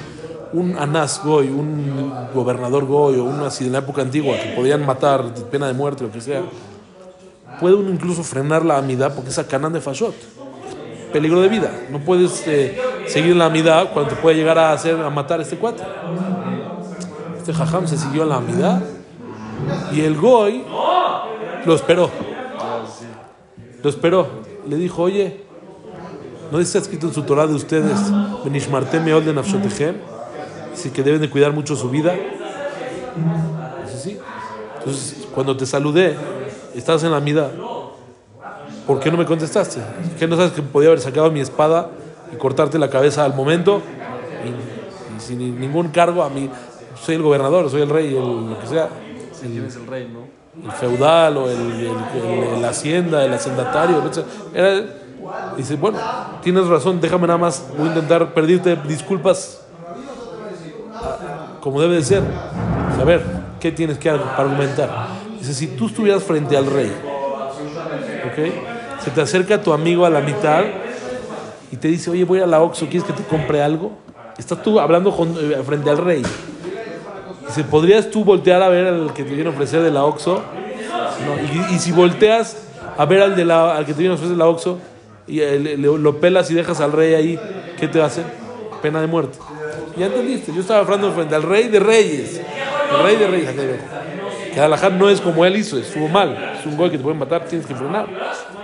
[0.53, 4.85] un Anás Goy, un gobernador Goy, o uno así de la época antigua, que podían
[4.85, 6.43] matar, pena de muerte, lo que sea,
[7.59, 10.15] puede uno incluso frenar la Amida porque es a Canán de Fashot
[11.12, 11.72] peligro de vida.
[11.89, 15.58] No puedes eh, seguir la amidad cuando te puede llegar a hacer a matar este
[15.58, 15.84] cuate.
[17.38, 18.82] Este jajam se siguió en la amidad
[19.91, 20.63] y el goy
[21.65, 22.10] lo esperó.
[23.82, 24.28] Lo esperó.
[24.67, 25.43] Le dijo, oye,
[26.52, 28.00] ¿no está escrito en su Torah de ustedes?
[30.72, 32.13] Dice que deben de cuidar mucho su vida.
[33.84, 34.19] Dice, sí.
[34.78, 36.15] Entonces, cuando te saludé,
[36.76, 37.52] estás en la amidad.
[38.89, 39.80] ¿Por qué no me contestaste?
[40.17, 41.91] ¿Qué no sabes que podía haber sacado mi espada
[42.34, 43.84] y cortarte la cabeza al momento?
[44.43, 46.49] Y, y sin ni- ningún cargo a mí.
[46.99, 48.89] Soy el gobernador, soy el rey, el, lo que sea.
[49.43, 50.21] El, ¿Quién es el rey, no?
[50.65, 51.91] el feudal o el,
[52.58, 54.02] el, hacienda, el hacendatario.
[54.56, 54.84] Era,
[55.56, 55.99] dice, bueno,
[56.41, 59.62] tienes razón, déjame nada más, voy a intentar pedirte disculpas
[60.95, 62.23] ah, como debe de ser.
[62.99, 63.21] A ver,
[63.60, 65.10] ¿qué tienes que argumentar?
[65.38, 66.91] Dice, si tú estuvieras frente al rey,
[68.25, 68.78] ¿ok?
[69.03, 70.63] Se te acerca tu amigo a la mitad
[71.71, 73.91] y te dice, oye, voy a la Oxxo, ¿quieres que te compre algo?
[74.38, 76.23] Estás tú hablando con- eh, frente al rey.
[77.47, 80.41] Dice, ¿podrías tú voltear a ver al que te viene a ofrecer de la Oxxo?
[81.25, 82.57] No, y, si volteas
[82.97, 84.77] a ver al, de la, al que te viene a ofrecer de la Oxxo
[85.27, 87.39] y eh, lo pelas y dejas al rey ahí,
[87.79, 88.23] ¿qué te hace?
[88.81, 89.38] Pena de muerte.
[89.97, 92.39] Ya entendiste, yo estaba hablando frente al rey de reyes.
[92.97, 93.49] El rey de reyes.
[94.53, 96.55] Que Alajá no es como él hizo, estuvo mal.
[96.59, 98.07] Es un gol que te pueden matar, tienes que frenar.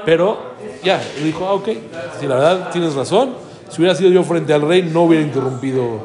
[0.05, 0.37] Pero
[0.83, 1.69] ya, dijo, ah, ok,
[2.19, 3.33] si la verdad tienes razón,
[3.69, 5.99] si hubiera sido yo frente al rey, no hubiera interrumpido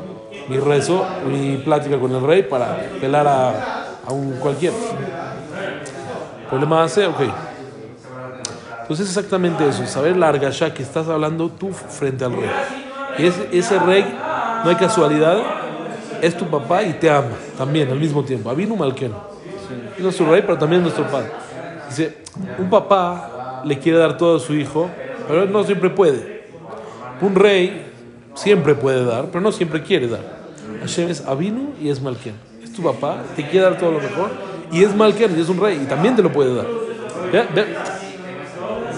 [0.49, 4.75] mi rezo, mi plática con el rey para pelar a, a un cualquiera.
[6.49, 7.21] Problema hace, ok.
[8.83, 12.51] Entonces es exactamente eso, saber la argasha que estás hablando tú frente al rey.
[13.19, 14.05] Y ese, ese rey,
[14.65, 15.39] no hay casualidad,
[16.23, 18.51] es tu papá y te ama también al mismo tiempo.
[18.51, 19.13] Avinu Malken.
[19.97, 21.31] Es nuestro rey, pero también nuestro padre.
[21.89, 22.19] Dice,
[22.59, 24.91] un papá le quiere dar todo a su hijo,
[25.29, 26.41] pero no siempre puede.
[27.21, 27.87] Un rey
[28.35, 30.41] siempre puede dar, pero no siempre quiere dar.
[30.81, 32.35] Hashem es Avinu y es Malken.
[32.63, 34.31] Es tu papá, te quiere dar todo lo mejor,
[34.73, 36.67] y es Malken, y es un rey, y también te lo puede dar.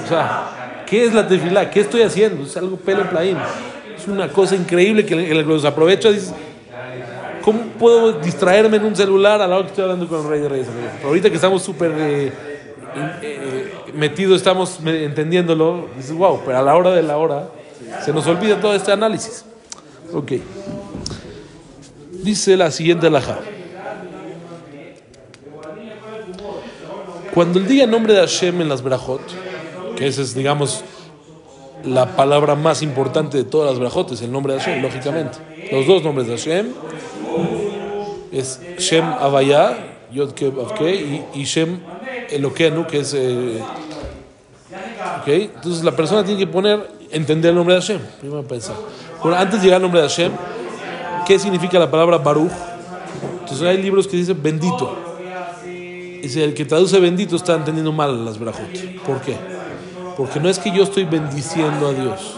[0.04, 1.70] O sea, ¿qué es la tefilá?
[1.70, 2.44] ¿Qué estoy haciendo?
[2.44, 3.36] Es algo pelo plaín.
[3.96, 6.20] Es una cosa increíble que los aprovecha y
[7.42, 10.40] ¿cómo puedo distraerme en un celular a la hora que estoy hablando con el rey
[10.40, 10.66] de reyes?
[11.04, 12.32] Ahorita que estamos súper eh,
[13.22, 17.48] eh, metidos, estamos entendiéndolo, dices, wow, pero a la hora de la hora
[18.04, 19.44] se nos olvida todo este análisis.
[20.12, 20.32] Ok.
[22.22, 23.38] Dice la siguiente alhaja.
[27.34, 29.22] Cuando el día nombre de Hashem en las Berajot,
[29.96, 30.84] que esa es, digamos,
[31.84, 35.38] la palabra más importante de todas las Berajot, es el nombre de Hashem, lógicamente.
[35.70, 36.72] Los dos nombres de Hashem
[38.30, 39.78] es Shem Avaya,
[40.12, 41.80] Yod Ke Vav Ke, y, y Shem
[42.36, 43.14] Eloquenu, que es.
[43.14, 43.62] eh,
[45.20, 48.76] ok, entonces la persona tiene que poner, entender el nombre de Hashem, primero pensar.
[49.36, 50.32] Antes de llegar al nombre de Hashem,
[51.26, 52.50] ¿qué significa la palabra Baruch?
[53.40, 54.96] Entonces hay libros que dicen bendito.
[56.22, 58.68] Dice, el que traduce bendito está entendiendo mal las Berajot.
[59.04, 59.36] ¿Por qué?
[60.16, 62.36] Porque no es que yo estoy bendiciendo a Dios.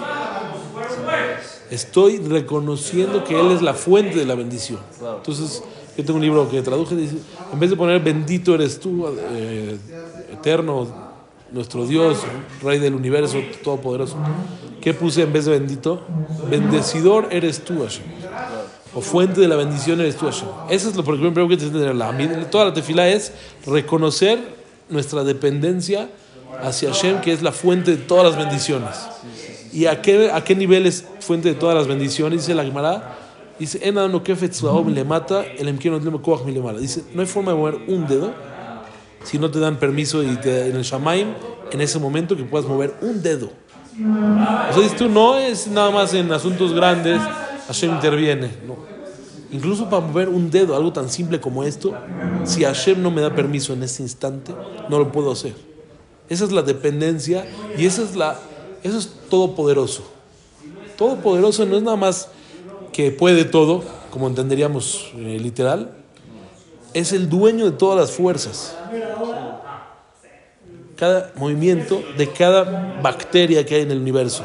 [1.71, 4.79] Estoy reconociendo que Él es la fuente de la bendición.
[5.17, 5.63] Entonces,
[5.97, 7.17] yo tengo un libro que traduje, dice,
[7.53, 9.77] en vez de poner bendito eres tú, eh,
[10.33, 10.87] eterno,
[11.53, 12.19] nuestro Dios,
[12.63, 14.17] Rey del universo, todopoderoso,
[14.81, 16.03] ¿qué puse en vez de bendito?
[16.51, 18.03] Bendecidor eres tú, Hashem.
[18.97, 20.49] O fuente de la bendición eres tú, Hashem.
[20.69, 21.95] Eso es lo primero que tienes que tener.
[21.95, 23.33] La- Toda la tefila es
[23.67, 24.39] reconocer
[24.89, 26.09] nuestra dependencia
[26.63, 28.91] hacia Hashem, que es la fuente de todas las bendiciones.
[29.73, 32.41] ¿Y a qué, a qué nivel es fuente de todas las bendiciones?
[32.41, 33.19] Dice la Gemara.
[33.59, 35.73] Dice, "En adano kefet tzvaom le mata, el
[36.63, 36.79] mala".
[36.79, 38.33] Dice, no hay forma de mover un dedo
[39.25, 41.29] si no te dan permiso y te, en el Shamaim,
[41.71, 43.51] en ese momento que puedas mover un dedo.
[43.95, 47.21] O sea, dices tú, no es nada más en asuntos grandes,
[47.67, 48.51] Hashem interviene.
[48.67, 48.77] No.
[49.51, 51.95] Incluso para mover un dedo, algo tan simple como esto,
[52.45, 54.53] si Hashem no me da permiso en este instante,
[54.89, 55.55] no lo puedo hacer.
[56.29, 57.47] Esa es la dependencia
[57.79, 58.37] y esa es la,
[58.83, 60.03] eso es todopoderoso.
[60.97, 62.29] Todopoderoso no es nada más
[62.95, 65.91] que puede todo, como entenderíamos eh, literal,
[66.95, 68.77] es el dueño de todas las fuerzas.
[70.97, 74.45] Cada movimiento de cada bacteria que hay en el universo.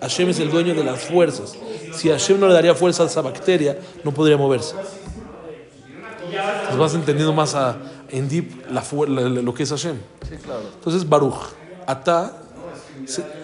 [0.00, 1.54] Hashem es el dueño de las fuerzas.
[1.94, 4.74] Si Hashem no le daría fuerza a esa bacteria, no podría moverse.
[6.32, 7.76] Entonces vas entendiendo más a,
[8.08, 9.96] en deep la la- la- lo que es Hashem.
[10.74, 11.36] Entonces Baruch,
[11.86, 12.36] Ata,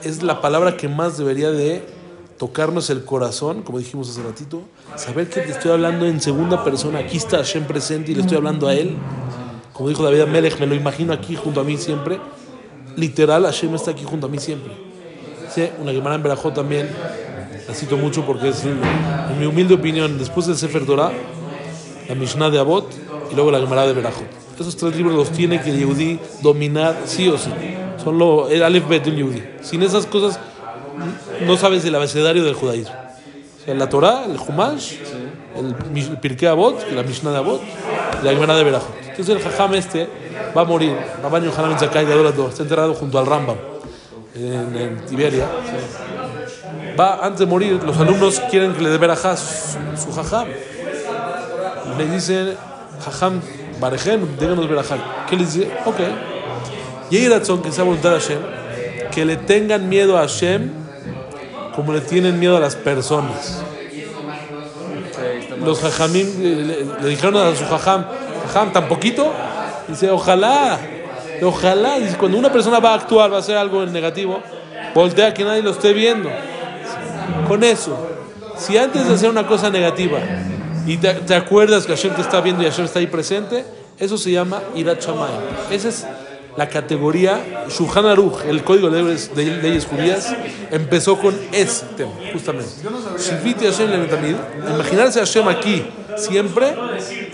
[0.03, 1.83] es la palabra que más debería de
[2.39, 4.63] tocarnos el corazón, como dijimos hace ratito,
[4.97, 8.37] saber que te estoy hablando en segunda persona, aquí está Hashem presente y le estoy
[8.37, 8.97] hablando a él.
[9.73, 12.19] Como dijo David Melech, me lo imagino aquí junto a mí siempre.
[12.97, 14.73] Literal, Hashem está aquí junto a mí siempre.
[15.55, 16.89] Sí, una Gemara en Berajot también,
[17.69, 21.13] la cito mucho porque es, en mi humilde opinión, después del Sefer Torah,
[22.09, 22.91] la Mishnah de Abot
[23.31, 24.27] y luego la Gemara de Berajot.
[24.59, 27.51] Esos tres libros los tiene que el Yehudi dominar sí o sí.
[28.03, 29.43] Son lo, el Aleph Bet del Yehudi.
[29.61, 30.41] Sin esas cosas
[31.47, 32.95] no sabes el abecedario del judaísmo.
[32.95, 34.95] O sea, la Torah, el Humash,
[35.57, 38.95] el Pirkei Avot, la Mishnah de Abot y la Gemara de Berajot.
[39.01, 40.09] Entonces el Jajam este
[40.57, 40.97] va a morir.
[41.23, 43.57] Rabban Yohanan Ben Zakkai Gadol Ador, está enterrado junto al Rambam
[44.35, 45.49] en, en Tiberia.
[46.99, 50.49] Va, antes de morir, los alumnos quieren que le dé verajá su, su jajam.
[51.99, 52.55] Le dicen,
[53.05, 53.41] jajam,
[53.81, 54.97] barejen, déganos verajá.
[55.29, 55.71] ¿Qué les dice?
[55.85, 56.01] Ok.
[57.11, 58.39] Y hay razón que sea voluntad de Hashem,
[59.13, 60.86] que le tengan miedo a Hashem
[61.77, 63.63] como le tienen miedo a las personas.
[65.65, 68.07] Los jajamim eh, le, dijeron a su jajam,
[68.47, 69.33] jajam, tan poquito,
[69.89, 70.81] Dice, ojalá,
[71.43, 71.99] ojalá.
[71.99, 74.41] Dice, cuando una persona va a actuar, va a hacer algo en negativo,
[74.95, 76.29] voltea que nadie lo esté viendo.
[77.47, 77.97] Con eso,
[78.57, 80.19] si antes de hacer una cosa negativa
[80.87, 83.65] y te, te acuerdas que Hashem te está viendo y Hashem está ahí presente,
[83.99, 85.41] eso se llama Irat Shamayim.
[85.71, 86.07] Esa es
[86.57, 90.35] la categoría Shulchan Aruch, el código de leyes, de leyes judías,
[90.71, 92.71] empezó con ese tema, justamente.
[93.19, 94.37] Shiviti Hashem Lemetamid,
[94.75, 95.85] imaginarse a Hashem aquí
[96.17, 96.75] siempre,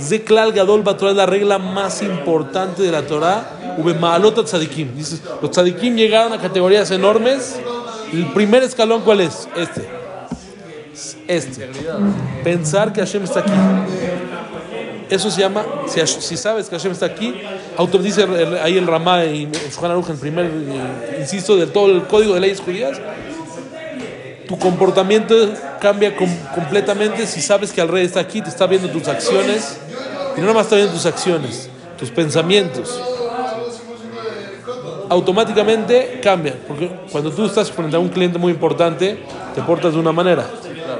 [0.01, 4.95] Zeklal Gadol Batorah es la regla más importante de la Torah, Ube Maalot Tzadikim.
[4.97, 7.61] Dices, los Tzadikim llegaron a categorías enormes.
[8.13, 9.49] El primer escalón, ¿cuál es?
[9.57, 9.89] Este.
[11.27, 11.71] Este.
[12.45, 13.53] Pensar que Hashem está aquí.
[15.13, 17.35] Eso se llama, si, sabes que Hashem está aquí,
[18.01, 18.27] dice
[18.63, 22.41] ahí el Ramá y Shulchan Aruch en primer, eh, insisto, de todo el código de
[22.41, 22.99] leyes judías,
[24.49, 25.35] tu comportamiento
[25.81, 29.77] cambia com- completamente si sabes que el rey está aquí, te está viendo tus acciones,
[30.35, 32.99] y no nada más está viendo tus acciones, tus pensamientos.
[35.11, 39.19] Automáticamente cambia, porque cuando tú estás frente a un cliente muy importante,
[39.55, 40.47] te portas de una manera.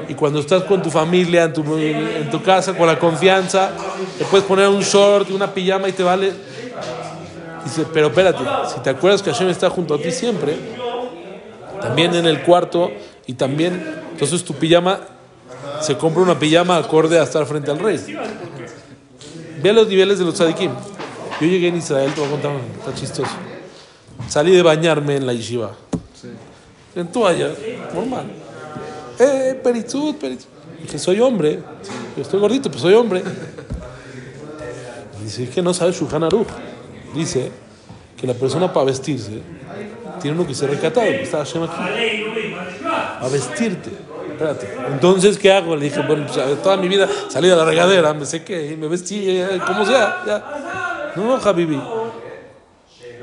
[0.07, 3.71] Y cuando estás con tu familia, en tu, en tu casa, con la confianza,
[4.17, 6.33] te puedes poner un short una pijama y te vale.
[7.63, 10.57] Dice, pero espérate, si te acuerdas que Hashem está junto a ti siempre,
[11.81, 12.91] también en el cuarto
[13.25, 14.99] y también, entonces tu pijama,
[15.81, 17.99] se compra una pijama acorde a estar frente al rey.
[19.61, 20.71] Ve los niveles de los tzadikim.
[21.39, 23.31] Yo llegué en Israel, te voy a contar, está chistoso.
[24.27, 25.71] Salí de bañarme en la yeshiva.
[26.95, 27.49] En toalla,
[27.93, 28.25] normal.
[29.19, 30.49] Eh, peritzut, peritzut.
[30.81, 31.59] Dije, soy hombre.
[32.15, 33.23] Yo estoy gordito, pero soy hombre.
[35.23, 36.47] Dice, es que no sabes Shulchan Aruch.
[37.15, 37.51] Dice
[38.19, 39.41] que la persona para vestirse
[40.21, 41.75] tiene uno que ser recatado, porque está Hashem aquí.
[43.19, 43.89] A vestirte.
[44.31, 44.67] Espérate.
[44.91, 45.75] Entonces, ¿qué hago?
[45.75, 49.41] Le dije, bueno, pues, toda mi vida salí de la regadera, me sequé, me vestí,
[49.65, 50.23] como sea.
[50.25, 51.13] Ya.
[51.15, 51.79] No, no, Habibi.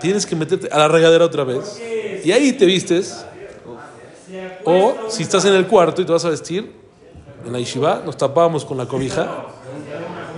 [0.00, 1.81] Tienes que meterte a la regadera otra vez.
[2.24, 3.26] Y ahí te vistes.
[4.64, 6.73] O si estás en el cuarto y te vas a vestir,
[7.44, 9.46] en la yeshiva nos tapábamos con la cobija.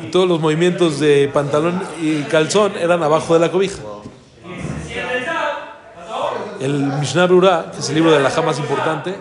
[0.05, 3.79] Y todos los movimientos de pantalón y calzón eran abajo de la cobija.
[6.61, 9.17] El Mishnah Rura, que es el libro de la más importante,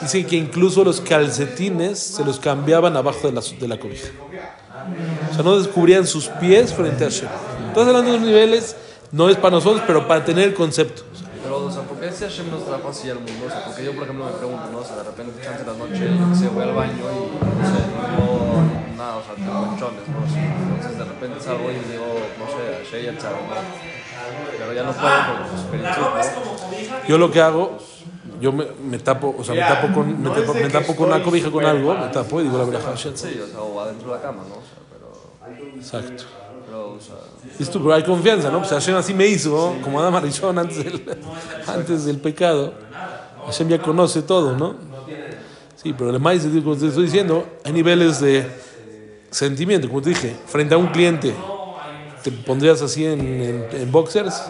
[0.00, 4.08] dice que incluso los calcetines se los cambiaban abajo de la, de la cobija.
[5.30, 7.28] O sea, no descubrían sus pies frente a Hashem.
[7.68, 8.76] Estás hablando de unos niveles,
[9.12, 11.02] no es para nosotros, pero para tener el concepto.
[11.56, 13.46] Pero, o sea, ¿por qué si Hashem nos trajo así al mundo?
[13.46, 14.78] O sea, porque yo, por ejemplo, me pregunto, ¿no?
[14.78, 16.04] O sea, de repente, chance de la noche,
[16.36, 18.60] sé, voy al baño y, no sé, no digo
[18.96, 20.18] nada, o sea, tengo manchones, ¿no?
[20.20, 23.56] O sea, Entonces, de repente salgo y digo, no sé, Hashem y el chavo, ¿no?
[24.58, 27.08] Pero ya no puedo porque, pues, ¿no?
[27.08, 27.78] Yo lo que hago,
[28.40, 31.22] yo me, me tapo, o sea, me tapo con, me tapo, me tapo con una
[31.22, 32.96] cobija con algo, me tapo y digo la verdad.
[32.96, 34.56] Sí, o sea, o adentro de la cama, ¿no?
[34.56, 36.24] O sea, pero, Exacto.
[36.66, 36.98] Pero,
[37.72, 38.58] tú, hay confianza, ¿no?
[38.58, 39.82] Pues Hashem así me hizo, ¿no?
[39.82, 41.02] como Adam Arishon antes del,
[41.66, 42.74] antes del pecado.
[43.46, 44.74] Hashem ya conoce todo, ¿no?
[45.76, 48.46] Sí, pero el maíz, como te estoy diciendo, hay niveles de
[49.30, 49.88] sentimiento.
[49.88, 51.32] Como te dije, frente a un cliente,
[52.24, 54.42] ¿te pondrías así en, en, en boxers?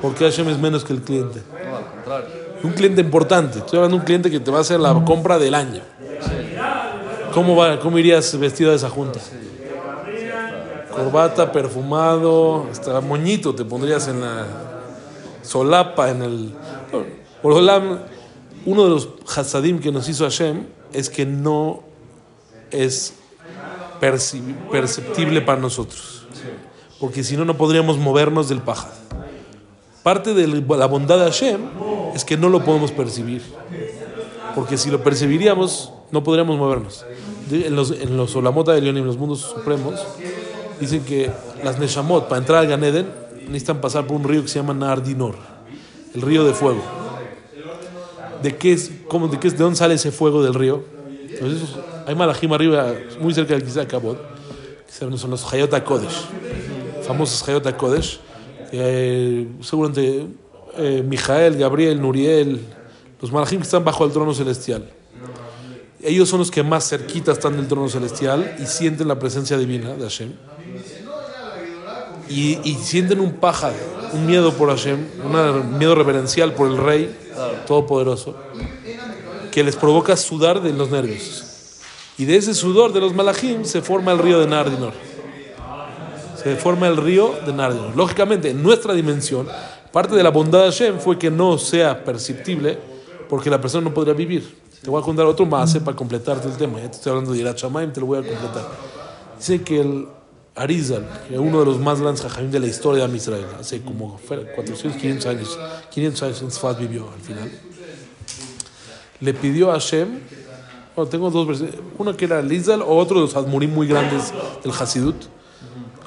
[0.00, 1.42] Porque Hashem es menos que el cliente.
[1.50, 2.28] no, al contrario.
[2.62, 3.58] Un cliente importante.
[3.58, 5.82] Estoy hablando de un cliente que te va a hacer la compra del año.
[7.32, 9.20] ¿Cómo, va, ¿Cómo irías vestido a esa junta?
[10.96, 14.46] Corbata, perfumado, hasta moñito te pondrías en la
[15.42, 16.54] solapa, en el...
[17.42, 21.84] Por uno de los hasadim que nos hizo Hashem es que no
[22.70, 23.14] es
[24.00, 26.26] perceptible para nosotros.
[26.98, 28.90] Porque si no, no podríamos movernos del paja.
[30.02, 31.60] Parte de la bondad de Hashem
[32.14, 33.42] es que no lo podemos percibir.
[34.54, 37.04] Porque si lo percibiríamos, no podríamos movernos.
[37.50, 40.00] En los, en los Olamot de León y en los mundos supremos,
[40.80, 41.30] dicen que
[41.64, 43.06] las Neshamot, para entrar al Ganeden,
[43.46, 45.36] necesitan pasar por un río que se llama Nahar Dinor,
[46.14, 46.82] el río de fuego.
[48.42, 50.82] ¿De qué es, de, dónde sale ese fuego del río?
[51.30, 54.16] Entonces, esos- hay malajim arriba, muy cerca del Kabod,
[54.86, 56.26] que son los Hayot Kodesh,
[57.06, 58.20] famosos Hayot Kodesh.
[58.72, 60.26] Eh, seguramente
[60.76, 62.60] eh, Mijael, Gabriel, Nuriel,
[63.20, 64.88] los malajim que están bajo el trono celestial.
[66.02, 69.94] Ellos son los que más cerquita están del trono celestial y sienten la presencia divina
[69.94, 70.32] de Hashem.
[72.28, 73.72] Y, y sienten un paja,
[74.12, 77.14] un miedo por Hashem, un miedo reverencial por el Rey
[77.66, 78.34] Todopoderoso,
[79.50, 81.46] que les provoca sudar de los nervios.
[82.18, 84.92] Y de ese sudor de los malajim se forma el río de Nardinor.
[86.42, 87.94] Se forma el río de Nardinor.
[87.94, 89.46] Lógicamente, en nuestra dimensión,
[89.92, 92.78] parte de la bondad de Hashem fue que no sea perceptible
[93.28, 94.56] porque la persona no podría vivir.
[94.82, 96.80] Te voy a contar otro más para completarte el tema.
[96.80, 98.68] Ya te estoy hablando de Irat Shamayim, te lo voy a completar.
[99.36, 100.06] Dice que el,
[100.56, 104.18] Arizal, uno de los más grandes jajamim de la historia de Israel, hace como
[104.54, 105.58] 400, 500 años,
[105.90, 107.50] 500 años en Sfat vivió al final,
[109.20, 110.18] le pidió a Hashem,
[110.94, 114.32] bueno, tengo dos versiones, uno que era Arizal o otro de los admurim muy grandes
[114.62, 115.16] del Hasidut,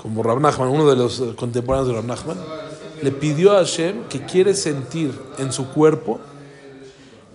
[0.02, 2.38] como Rab Nachman, uno de los eh, contemporáneos de Rab Nachman,
[3.04, 6.20] le pidió a Hashem que quiere sentir en su cuerpo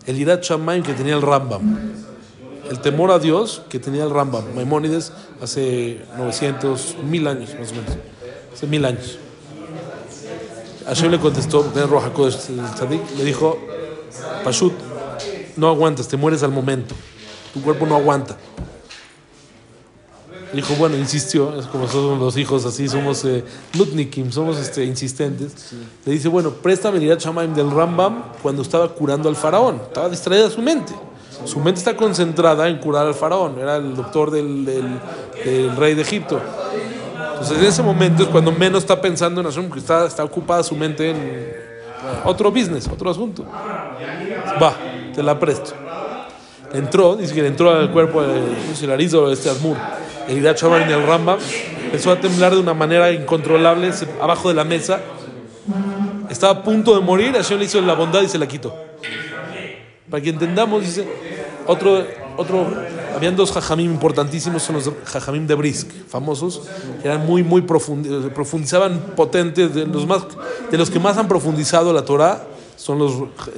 [0.06, 1.78] el Irat Shamayim que tenía el Rambam,
[2.70, 7.74] el temor a Dios que tenía el Rambam, Maimónides, hace 900, mil años más o
[7.74, 7.96] menos,
[8.52, 9.18] hace mil años.
[10.86, 13.58] Hashem le contestó, le dijo,
[14.42, 14.74] Pashut,
[15.56, 16.94] no aguantas, te mueres al momento,
[17.52, 18.36] tu cuerpo no aguanta.
[20.54, 23.42] Dijo, bueno, insistió, es como somos los hijos, así somos eh,
[23.76, 25.72] nutnikim, somos este, insistentes.
[26.06, 29.80] Le dice, bueno, préstame el Shamaim del Rambam cuando estaba curando al faraón.
[29.88, 30.94] Estaba distraída su mente.
[31.44, 33.58] Su mente está concentrada en curar al faraón.
[33.58, 36.40] Era el doctor del, del- rey de Egipto.
[37.32, 40.62] Entonces, en ese momento es cuando menos está pensando en Hashem, porque está, está ocupada
[40.62, 41.52] su mente en
[42.24, 43.44] otro business, otro asunto.
[44.62, 44.74] Va,
[45.14, 45.72] te la presto.
[46.72, 49.76] Entró, dice que le entró al cuerpo el arizo este Admur,
[50.28, 51.38] el Irat Shaman del Rambam,
[51.84, 55.00] empezó a temblar de una manera incontrolable abajo de la mesa.
[56.30, 58.74] Estaba a punto de morir, Hashem le hizo la bondad y se la quitó.
[60.14, 61.04] Para que entendamos, dice,
[61.66, 62.64] otro, otro,
[63.16, 66.62] habían dos jajamim importantísimos, son los jajamim de Brisk, famosos,
[67.02, 70.22] que eran muy, muy profundi- profundizaban potentes, de los, más,
[70.70, 72.46] de los que más han profundizado la Torah,
[72.76, 73.12] son los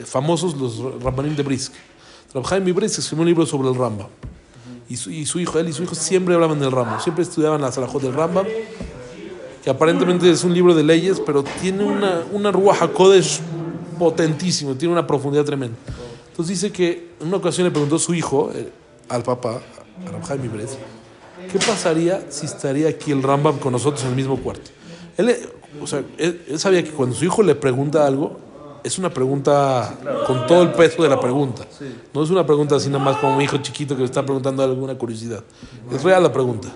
[0.07, 1.75] famosos, los Rabbanim de Brisk.
[2.33, 4.07] Rabhaim de Brisk escribió un libro sobre el Rambam.
[4.89, 7.61] Y su, y su hijo, él y su hijo siempre hablaban del Rambam, siempre estudiaban
[7.61, 8.47] la Salahot del Rambam,
[9.63, 13.41] que aparentemente es un libro de leyes, pero tiene una, una Ruach HaKodesh
[13.99, 15.77] potentísimo, tiene una profundidad tremenda.
[16.37, 18.69] Entonces dice que en una ocasión le preguntó su hijo eh,
[19.09, 19.63] al papá,
[20.07, 20.77] a Rab Chaim Ibres,
[21.51, 24.71] ¿qué pasaría si estaría aquí el Rambam con nosotros en el mismo cuarto?
[25.17, 25.35] Él,
[25.81, 28.39] o sea, él, él sabía que cuando su hijo le pregunta algo,
[28.85, 31.65] es una pregunta con todo el peso de la pregunta.
[32.13, 34.63] No es una pregunta así nada más como un hijo chiquito que le está preguntando
[34.63, 35.43] alguna curiosidad.
[35.91, 36.69] Es real la pregunta.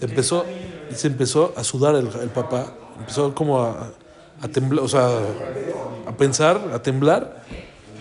[0.00, 0.44] Empezó,
[0.92, 3.92] se empezó a sudar el, el papá, empezó como a,
[4.40, 5.08] a temblar, o sea,
[6.04, 7.44] a pensar, a temblar.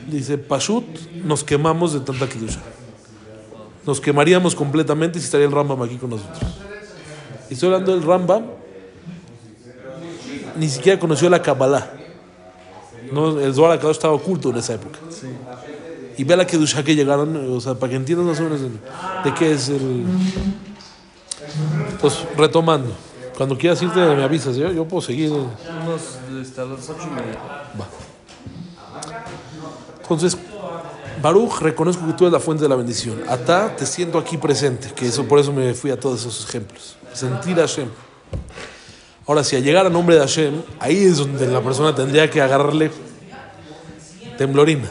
[0.07, 0.85] Dice, Pashut,
[1.23, 2.59] nos quemamos de tanta kidusha.
[3.85, 6.39] Nos quemaríamos completamente si estaría el Rambam aquí con nosotros.
[7.49, 8.43] Y estoy hablando del Rambam,
[10.57, 11.91] ni siquiera conoció la Kabbalah.
[13.11, 14.99] No, el Zohar HaKadosh estaba oculto en esa época.
[16.17, 18.69] Y ve la Kedusha que llegaron, o sea, para que entiendan más o menos de,
[18.69, 20.05] de qué es el...
[21.99, 22.91] Pues retomando,
[23.35, 25.31] cuando quieras irte me avisas, yo, yo puedo seguir.
[25.31, 25.49] Unos
[26.41, 27.39] este, a las ocho y media.
[30.01, 30.37] Entonces,
[31.21, 33.21] Baruch, reconozco que tú eres la fuente de la bendición.
[33.27, 36.95] Atá, te siento aquí presente, que eso por eso me fui a todos esos ejemplos.
[37.13, 37.89] Sentir a Hashem.
[39.27, 42.41] Ahora, si al llegar a nombre de Hashem, ahí es donde la persona tendría que
[42.41, 42.91] agarrarle
[44.37, 44.89] temblorina.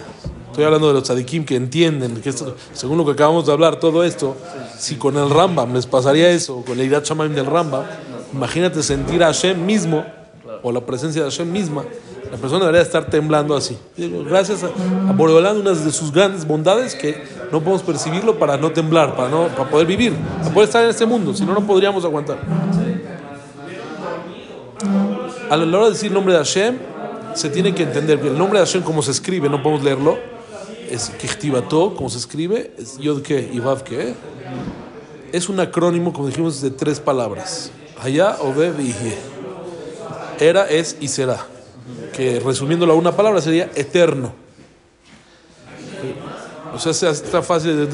[0.51, 2.33] Estoy hablando de los tzadikim que entienden que
[2.73, 4.37] según lo que acabamos de hablar, todo esto,
[4.79, 7.85] si con el Rambam les pasaría eso, con la Shamaim del Rambam,
[8.33, 10.05] imagínate sentir a Hashem mismo,
[10.63, 11.85] o la presencia de Hashem misma,
[12.31, 13.77] la persona debería estar temblando así.
[13.97, 14.69] Y gracias a,
[15.11, 19.29] a Boreolán, una de sus grandes bondades que no podemos percibirlo para no temblar, para,
[19.29, 22.39] no, para poder vivir, para poder estar en este mundo, si no, no podríamos aguantar.
[25.51, 26.79] A la hora de decir nombre de Hashem,
[27.35, 30.19] se tiene que entender que el nombre de Hashem, como se escribe, no podemos leerlo,
[30.91, 34.15] es Kihtibato, como se escribe, es Yod Ke y Vav Ke.
[35.33, 39.40] Es un acrónimo, como dijimos, de tres palabras: Haya, Ove, Vihye.
[40.41, 41.47] Era, es y será.
[42.15, 44.33] Que resumiéndolo a una palabra sería eterno.
[46.75, 47.89] O sea, está fácil.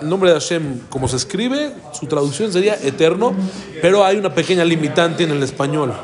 [0.00, 3.34] El nombre de Hashem, como se escribe, su traducción sería eterno,
[3.80, 5.94] pero hay una pequeña limitante en el español.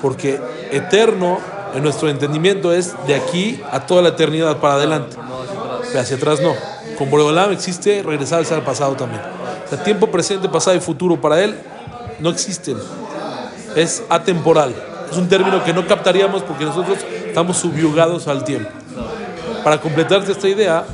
[0.00, 1.38] Porque eterno,
[1.74, 5.16] en nuestro entendimiento, es de aquí a toda la eternidad para adelante.
[5.88, 6.54] Pero hacia atrás no.
[6.96, 9.22] Con Boreolam existe regresar al pasado también.
[9.66, 11.56] O sea, tiempo presente, pasado y futuro para él
[12.20, 12.76] no existen.
[13.76, 14.74] Es atemporal.
[15.10, 18.70] Es un término que no captaríamos porque nosotros estamos subyugados al tiempo.
[19.64, 20.84] Para completarte esta idea,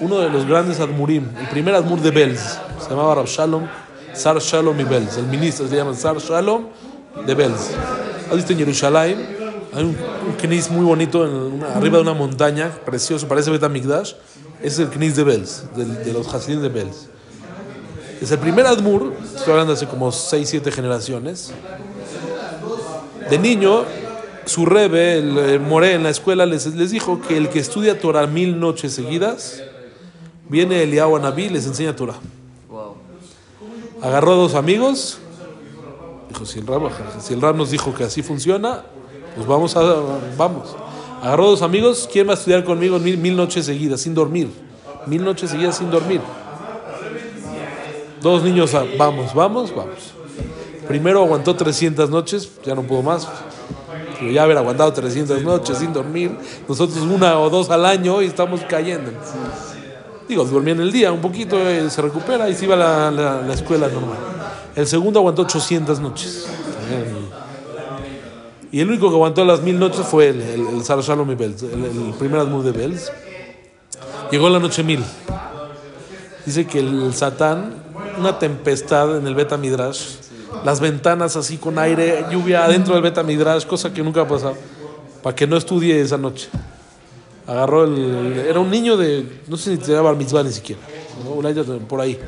[0.00, 3.66] uno de los grandes Admurim, el primer Admur de Belz, se llamaba Rab Shalom,
[4.12, 5.16] Sar Shalom y Belz.
[5.18, 6.66] El ministro se llama Sar Shalom
[7.26, 7.70] de Belz.
[8.28, 9.36] ¿Has visto en Jerusalén?
[9.72, 11.22] Hay un, un muy bonito
[11.74, 14.12] arriba de una montaña, precioso, parece Betamigdash.
[14.62, 17.08] Es el knis de Belz, del- de, los Hasidim de Belz.
[18.20, 21.52] Es el primer Admur, estoy hablando hace como 6, 7 generaciones.
[23.28, 23.84] De niño,
[24.46, 28.26] su rebe, el, el en la escuela, les, les dijo que el que estudia Torah
[28.26, 29.62] mil noches seguidas,
[30.48, 32.16] viene Eliyahu Anabí y les enseña Torah.
[34.02, 35.18] Agarró a dos amigos.
[36.28, 36.90] Dijo, si el, Rab,
[37.20, 38.82] si el Rab nos dijo que así funciona,
[39.34, 39.82] pues vamos a...
[40.36, 40.76] Vamos.
[41.22, 42.08] Agarró a dos amigos.
[42.10, 44.48] ¿Quién va a estudiar conmigo mil, mil noches seguidas, sin dormir?
[45.06, 46.20] Mil noches seguidas sin dormir.
[48.22, 50.12] Dos niños, a- vamos, vamos, vamos.
[50.88, 53.26] Primero aguantó 300 noches, ya no pudo más.
[54.32, 56.36] Ya haber aguantado 300 noches sin dormir.
[56.68, 59.10] Nosotros una o dos al año y estamos cayendo.
[60.28, 63.10] Digo, dormía en el día un poquito, eh, se recupera y se iba a la,
[63.10, 64.18] la- la escuela normal.
[64.74, 66.46] El segundo aguantó 800 noches.
[68.72, 71.62] Y el único que aguantó las mil noches fue el, el, el Sar y Belz,
[71.62, 73.10] el, el primer Admud de Belz.
[74.30, 75.02] Llegó la noche mil.
[76.44, 77.74] Dice que el Satán,
[78.18, 80.16] una tempestad en el Beta Midrash,
[80.64, 84.56] las ventanas así con aire, lluvia adentro del Beta Midrash, cosa que nunca ha pasado,
[85.22, 86.48] para que no estudie esa noche.
[87.46, 88.44] Agarró el.
[88.48, 89.42] Era un niño de.
[89.46, 90.80] No sé si tenía bar mitzvah ni siquiera.
[91.24, 91.78] ¿no?
[91.86, 92.18] Por ahí.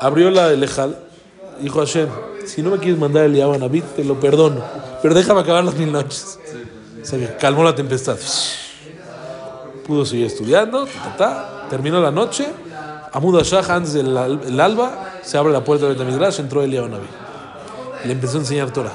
[0.00, 0.98] Abrió la del Ejal.
[1.60, 2.08] Dijo Hashem:
[2.44, 4.62] Si no me quieres mandar el Yaban Abid, te lo perdono.
[5.02, 6.38] Pero déjame acabar las mil noches.
[7.02, 8.18] Se calmó la tempestad.
[9.86, 10.86] Pudo seguir estudiando.
[10.86, 11.66] ta, ta, ta.
[11.70, 12.48] Terminó la noche.
[13.18, 16.38] Amud Shah, antes del el alba, se abre la puerta del Betamidrash.
[16.38, 17.08] Entró el Yaban Abid.
[18.04, 18.92] Le empezó a enseñar Torah.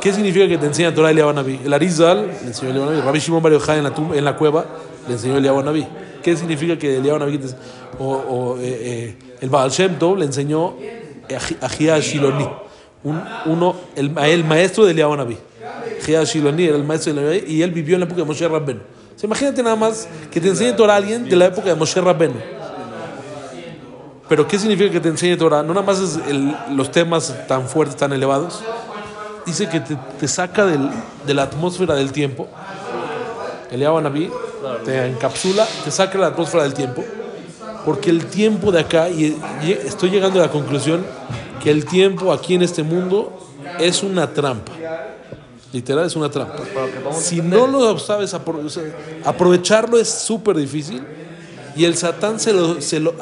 [0.00, 1.60] ¿Qué significa que te enseña Torah Eliyahu Naví?
[1.62, 3.00] El Arizal le enseñó Eliyahu Naví.
[3.02, 4.64] Rabbi Shimon Bar en la, tum- en la cueva
[5.08, 5.86] le enseñó Eliyahu Naví.
[6.22, 7.38] ¿Qué significa que Eliyahu Naví
[7.98, 10.74] o, o, eh, eh, el Baal Shem Tov le enseñó
[11.60, 12.48] a Shiloni,
[13.04, 15.36] un, uno, el, el maestro de Eliyahu Naví.
[16.00, 18.26] Ajia Shiloni era el maestro de Eliyahu Naví y él vivió en la época de
[18.26, 18.48] Moshe
[19.16, 22.00] sea, imagínate nada más que te enseñe Torah a alguien de la época de Moshe
[22.00, 22.55] Rabbeinu.
[24.28, 25.62] Pero ¿qué significa que te enseñe Torah?
[25.62, 28.60] No nada más es el- los temas tan fuertes, tan elevados,
[29.44, 30.90] dice que te, te saca del-
[31.26, 32.48] de la atmósfera del tiempo.
[33.70, 34.30] El Naví
[34.84, 37.04] te encapsula, te saca de la atmósfera del tiempo.
[37.84, 41.04] Porque el tiempo de acá, y, y estoy llegando a la conclusión
[41.62, 43.32] que el tiempo aquí en este mundo
[43.78, 44.72] es una trampa.
[45.72, 46.56] Literal es una trampa.
[47.12, 48.34] Si no lo sabes
[49.24, 51.04] aprovecharlo es súper difícil
[51.76, 53.14] y el Satán se lo, se lo-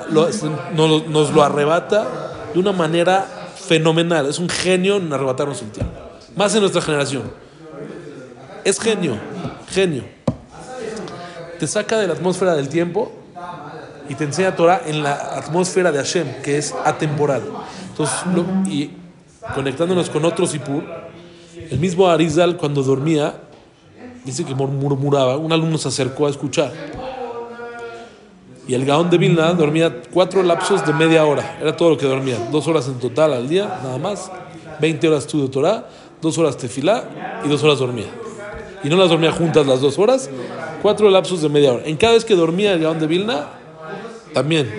[1.08, 2.06] nos, lo arrebata
[2.52, 3.26] de una manera
[3.56, 4.26] fenomenal.
[4.26, 5.92] Es un genio en arrebatarnos el tiempo.
[6.36, 7.22] Más en nuestra generación.
[8.64, 9.16] Es genio,
[9.68, 10.04] genio.
[11.58, 13.12] Te saca de la atmósfera del tiempo
[14.08, 17.42] y te enseña Torah en la atmósfera de Hashem, que es atemporal.
[17.90, 18.16] Entonces,
[18.66, 18.90] y
[19.54, 20.82] conectándonos con otro Sipur,
[21.70, 23.34] el mismo Arizal cuando dormía,
[24.24, 26.72] dice que mur- murmuraba, un alumno se acercó a escuchar.
[28.66, 32.06] Y el Gaón de Vilna dormía cuatro lapsos de media hora, era todo lo que
[32.06, 34.30] dormía, dos horas en total al día, nada más,
[34.80, 35.86] 20 horas estudio Torah,
[36.22, 37.04] dos horas tefilá
[37.44, 38.06] y dos horas dormía.
[38.82, 40.30] Y no las dormía juntas las dos horas,
[40.82, 41.82] cuatro lapsos de media hora.
[41.84, 43.48] En cada vez que dormía el Gaón de Vilna,
[44.32, 44.70] también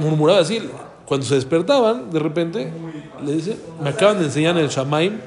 [0.00, 0.60] murmuraba así.
[1.04, 2.72] Cuando se despertaban, de repente,
[3.24, 5.20] le dice, me acaban de enseñar en el Shamaim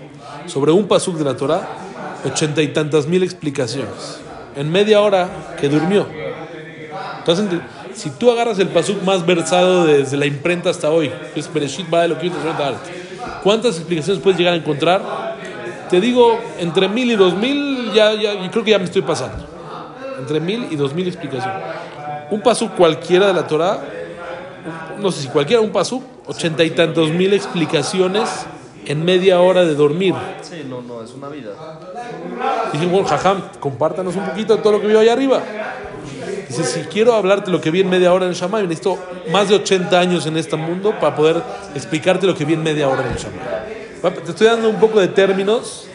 [0.48, 1.68] sobre un pasuk de la Torah,
[2.26, 4.20] ochenta y tantas mil explicaciones.
[4.56, 6.08] En media hora que durmió.
[7.20, 7.60] Entonces,
[7.96, 11.88] si tú agarras el pasuk más versado desde la imprenta hasta hoy, que es Bereshit
[13.44, 15.02] ¿cuántas explicaciones puedes llegar a encontrar?
[15.90, 19.02] Te digo, entre mil y dos mil, ya, ya, yo creo que ya me estoy
[19.02, 19.46] pasando.
[20.20, 21.62] Entre mil y dos mil explicaciones.
[22.32, 23.80] Un pasuk cualquiera de la Torah,
[25.00, 28.48] no sé si cualquiera, un pasuk, ochenta y tantos mil explicaciones
[28.86, 30.16] en media hora de dormir.
[30.42, 31.52] Sí, no, no, es una vida.
[32.74, 35.42] Dije, bueno, jajam, compártanos un poquito de todo lo que vio allá arriba.
[36.48, 39.00] Dice, si quiero hablarte lo que vi en media hora en Shammai, necesito
[39.32, 41.42] más de 80 años en este mundo para poder
[41.74, 44.24] explicarte lo que vi en media hora en Shammai.
[44.24, 45.88] Te estoy dando un poco de términos.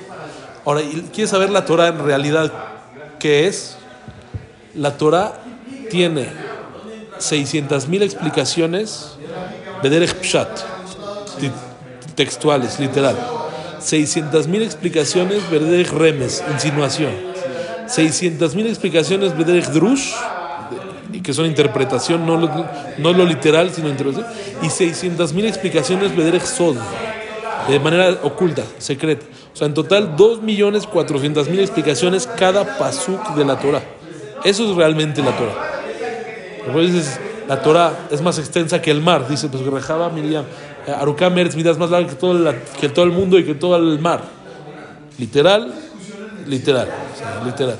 [0.64, 2.52] Ahora, ¿y ¿quieres saber la Torah en realidad
[3.18, 3.76] qué es?
[4.74, 5.40] La Torah
[5.90, 6.28] tiene
[7.18, 9.16] 600.000 explicaciones
[9.82, 10.48] de Derech Pshat,
[12.14, 13.16] textuales, literal.
[13.80, 17.12] 600.000 explicaciones de Derech Remes, insinuación.
[17.86, 20.12] 600.000 explicaciones de Drush,
[21.30, 22.50] que son interpretación, no lo,
[22.98, 24.26] no lo literal, sino interpretación.
[24.62, 26.74] Y 600.000 explicaciones de Sod,
[27.68, 29.24] de manera oculta, secreta.
[29.54, 33.80] O sea, en total 2.400.000 explicaciones cada pasuk de la Torah.
[34.42, 36.80] Eso es realmente la Torah.
[36.80, 39.28] Dices, la Torah es más extensa que el mar.
[39.28, 40.44] Dice, pues Rejaba Miriam,
[40.98, 43.76] Arukam Eretz es más larga que todo, la- que todo el mundo y que todo
[43.76, 44.22] el mar.
[45.16, 45.72] Literal,
[46.48, 46.88] literal,
[47.44, 47.78] literal.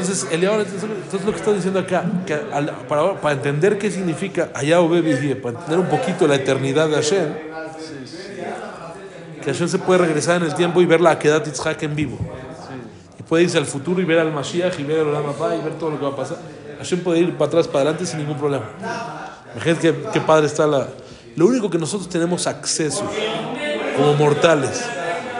[0.00, 4.50] Entonces, Eliyahu, entonces lo que está diciendo acá, que al- para, para entender qué significa
[4.54, 7.28] allá o para entender un poquito la eternidad de Hashem,
[9.42, 12.18] que Hashem se puede regresar en el tiempo y ver la Akedat Yitzhak en vivo.
[13.18, 15.24] Y puede irse al futuro y ver al Mashiach y ver al Olam
[15.58, 16.38] y ver todo lo que va a pasar.
[16.78, 18.66] Hashem puede ir para atrás, para adelante sin ningún problema.
[19.54, 20.88] Imagínate qué, qué padre está la...
[21.36, 23.04] Lo único que nosotros tenemos acceso
[23.96, 24.82] como mortales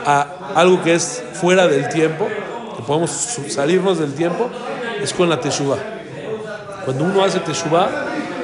[0.05, 2.27] a algo que es fuera del tiempo,
[2.87, 3.11] podemos
[3.49, 4.49] salirnos del tiempo,
[5.03, 5.77] es con la Teshuvah.
[6.85, 7.89] Cuando uno hace Teshuvah,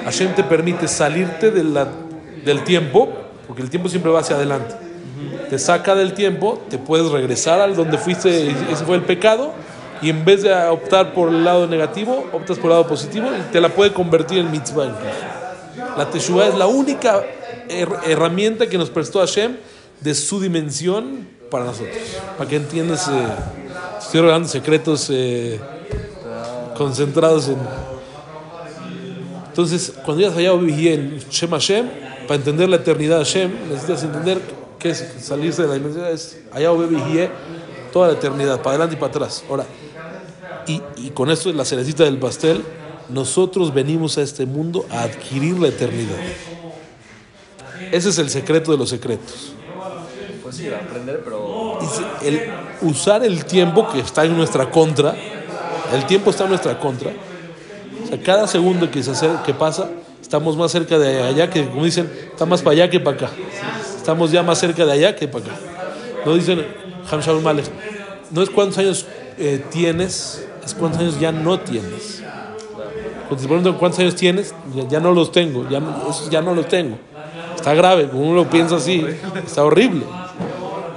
[0.06, 1.88] Hashem te permite salirte de la-
[2.46, 3.10] del tiempo,
[3.48, 4.76] porque el tiempo siempre va hacia adelante.
[5.50, 9.54] Te saca del tiempo, te puedes regresar al donde fuiste, ese fue el pecado,
[10.02, 13.52] y en vez de optar por el lado negativo, optas por el lado positivo y
[13.54, 15.96] te la puede convertir en mitzvah incluso.
[15.98, 17.24] La Teshuvah es la única
[17.70, 19.56] her- herramienta que nos prestó Hashem
[20.02, 21.96] de su dimensión para nosotros.
[22.38, 23.12] Para que entiendas, eh,
[24.14, 25.60] estoy revelando secretos eh,
[26.78, 27.58] concentrados en.
[29.48, 31.90] Entonces, cuando ya allá en Shem Hashem,
[32.28, 34.40] para entender la eternidad de Hashem, necesitas entender
[34.78, 36.70] qué es salirse de la dimensión, es allá
[37.92, 39.44] toda la eternidad, para adelante y para atrás.
[39.50, 39.66] Ahora,
[40.68, 42.64] y, y con esto es la cerecita del pastel,
[43.10, 46.20] nosotros venimos a este mundo a adquirir la eternidad.
[47.92, 49.54] Ese es el secreto de los secretos.
[50.44, 51.53] Pues sí, aprender, pero.
[52.24, 52.42] El
[52.82, 55.16] usar el tiempo que está en nuestra contra,
[55.94, 57.12] el tiempo está en nuestra contra.
[58.04, 59.90] O sea, cada segundo que, se acer- que pasa,
[60.22, 63.30] estamos más cerca de allá que, como dicen, está más para allá que para acá.
[63.96, 65.56] Estamos ya más cerca de allá que para acá.
[66.26, 66.66] No dicen,
[67.10, 67.66] Hamshaul Malek,
[68.32, 69.06] no es cuántos años
[69.38, 72.22] eh, tienes, es cuántos años ya no tienes.
[73.28, 76.42] Cuando te preguntan cuántos años tienes, ya, ya no los tengo, ya, no- esos ya
[76.42, 76.98] no los tengo.
[77.56, 79.06] Está grave, como uno lo piensa así,
[79.46, 80.04] está horrible.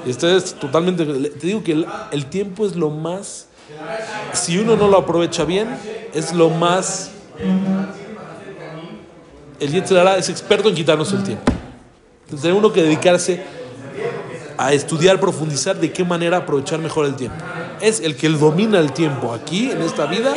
[0.06, 1.04] Esto es totalmente.
[1.04, 3.48] Te digo que el, tiempo es lo más.
[4.32, 5.68] Si uno no lo aprovecha bien,
[6.14, 7.10] es lo más.
[9.58, 11.52] El Yetzirah es experto en quitarnos el tiempo.
[12.24, 13.42] Entonces, tiene uno que dedicarse
[14.58, 17.38] a estudiar, profundizar de qué manera aprovechar mejor el tiempo.
[17.80, 20.34] Es el que domina el tiempo aquí, en esta vida,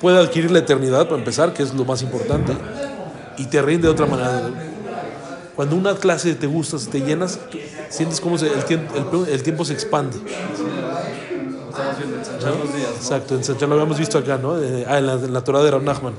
[0.00, 2.52] puede adquirir la eternidad, para empezar, que es lo más importante,
[3.38, 4.50] y te rinde de otra manera.
[5.56, 7.38] Cuando una clase te gusta, te llenas,
[7.92, 8.94] sientes como se- el, tiempo,
[9.26, 10.16] el, el tiempo se expande.
[11.68, 12.88] Estamos los días.
[12.90, 12.96] ¿no?
[12.96, 14.52] Exacto, ensanchar, lo habíamos visto acá, ¿no?
[14.86, 16.14] Ah, en la, en la Torah de Rav Nachman.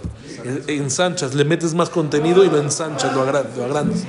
[0.67, 4.03] Ensanchas, le metes más contenido y lo ensanchas, lo, agra- lo agrandas.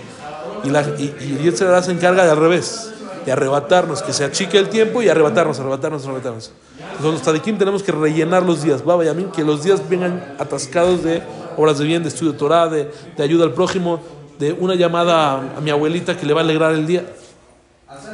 [0.65, 2.91] Y, la, y, y el Yetzer Hara se encarga de al revés,
[3.27, 6.53] de arrebatarnos, que se achique el tiempo y arrebatarnos, arrebatarnos, arrebatarnos.
[6.97, 11.03] Entonces, los tadikim tenemos que rellenar los días, Baba Yamin, que los días vengan atascados
[11.05, 11.23] de
[11.57, 14.01] obras de bien, de estudio de Torah, de, de ayuda al prójimo,
[14.39, 17.05] de una llamada a, a mi abuelita que le va a alegrar el día.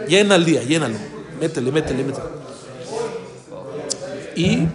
[0.09, 0.97] Llena el día, llénalo.
[1.41, 2.41] Métele, métele, métele.
[4.37, 4.69] Y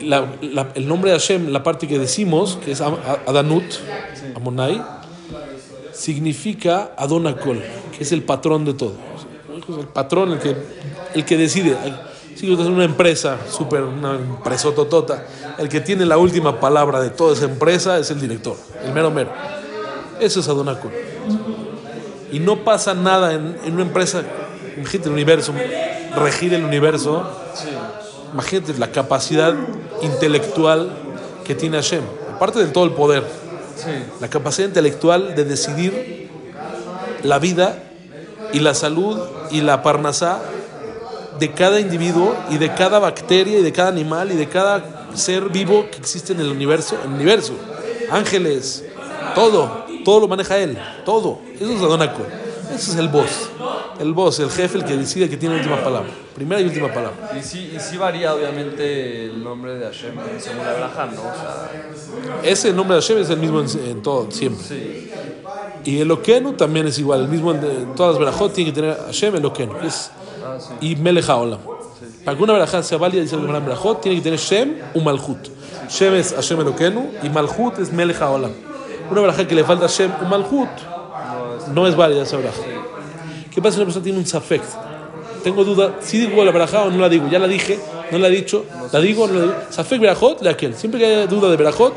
[0.00, 3.64] el nombre de Hashem, la parte que decimos, que es Adanut,
[4.34, 4.82] Amonai,
[5.92, 7.62] significa Adonakol,
[7.96, 8.94] que es el patrón de todo.
[9.68, 10.56] El patrón, el que,
[11.14, 11.76] el que decide.
[12.36, 15.26] Si es una empresa, super, una empresa totota,
[15.58, 19.10] el que tiene la última palabra de toda esa empresa es el director, el mero
[19.10, 19.32] mero.
[20.20, 20.92] Eso es Adonakol.
[22.30, 24.22] Y no pasa nada en una empresa,
[24.78, 25.52] imagínate el universo,
[26.16, 27.28] regir el universo.
[28.32, 29.54] Imagínate la capacidad
[30.02, 30.90] intelectual
[31.44, 32.02] que tiene Hashem,
[32.34, 33.24] aparte de todo el poder,
[33.76, 33.90] Sí.
[34.20, 36.28] la capacidad intelectual de decidir
[37.22, 37.78] la vida
[38.52, 39.18] y la salud
[39.50, 40.40] y la parnasá
[41.38, 45.48] de cada individuo y de cada bacteria y de cada animal y de cada ser
[45.48, 47.52] vivo que existe en el universo, en el universo.
[48.10, 48.84] Ángeles,
[49.34, 51.38] todo, todo lo maneja él, todo.
[51.60, 52.26] Eso es Adonakol.
[52.74, 53.50] Ese es el boss.
[53.98, 56.08] El boss, el jefe, el que decide que tiene la última palabra.
[56.34, 57.32] Primera y última palabra.
[57.38, 61.20] Y sí, y sí varía obviamente el nombre de Hashem según la Braja, ¿no?
[61.22, 61.70] O sea,
[62.42, 64.64] Ese nombre de Hashem es el mismo en, en todo, siempre.
[64.64, 65.10] sí.
[65.84, 67.22] Y el Okenu también es igual.
[67.22, 69.72] El mismo en, en todas las verajot tiene que tener Hashem el Okenu.
[69.84, 70.10] es-
[70.44, 70.72] Ah, sí.
[70.92, 71.58] y Melech Haolam.
[72.24, 75.00] Para que una verajá sea válida, el Gemara en Berajot, tiene que tener Shem u
[75.00, 75.48] Malhut.
[75.88, 78.52] Shem es Hashem Elokenu y Malhut es Melech Haolam.
[79.10, 80.68] Una verajá que le falta Shem u Malhut
[81.72, 82.62] no es válida esa verajá.
[83.52, 84.62] ¿Qué pasa si una persona tiene un safek?
[85.42, 87.28] Tengo duda, si digo la verajá o no la digo.
[87.28, 87.78] Ya la dije,
[88.10, 89.54] no la he dicho, la digo o no la digo.
[89.70, 90.74] Safek verajot de aquel.
[90.74, 91.94] Siempre que haya duda de verajot,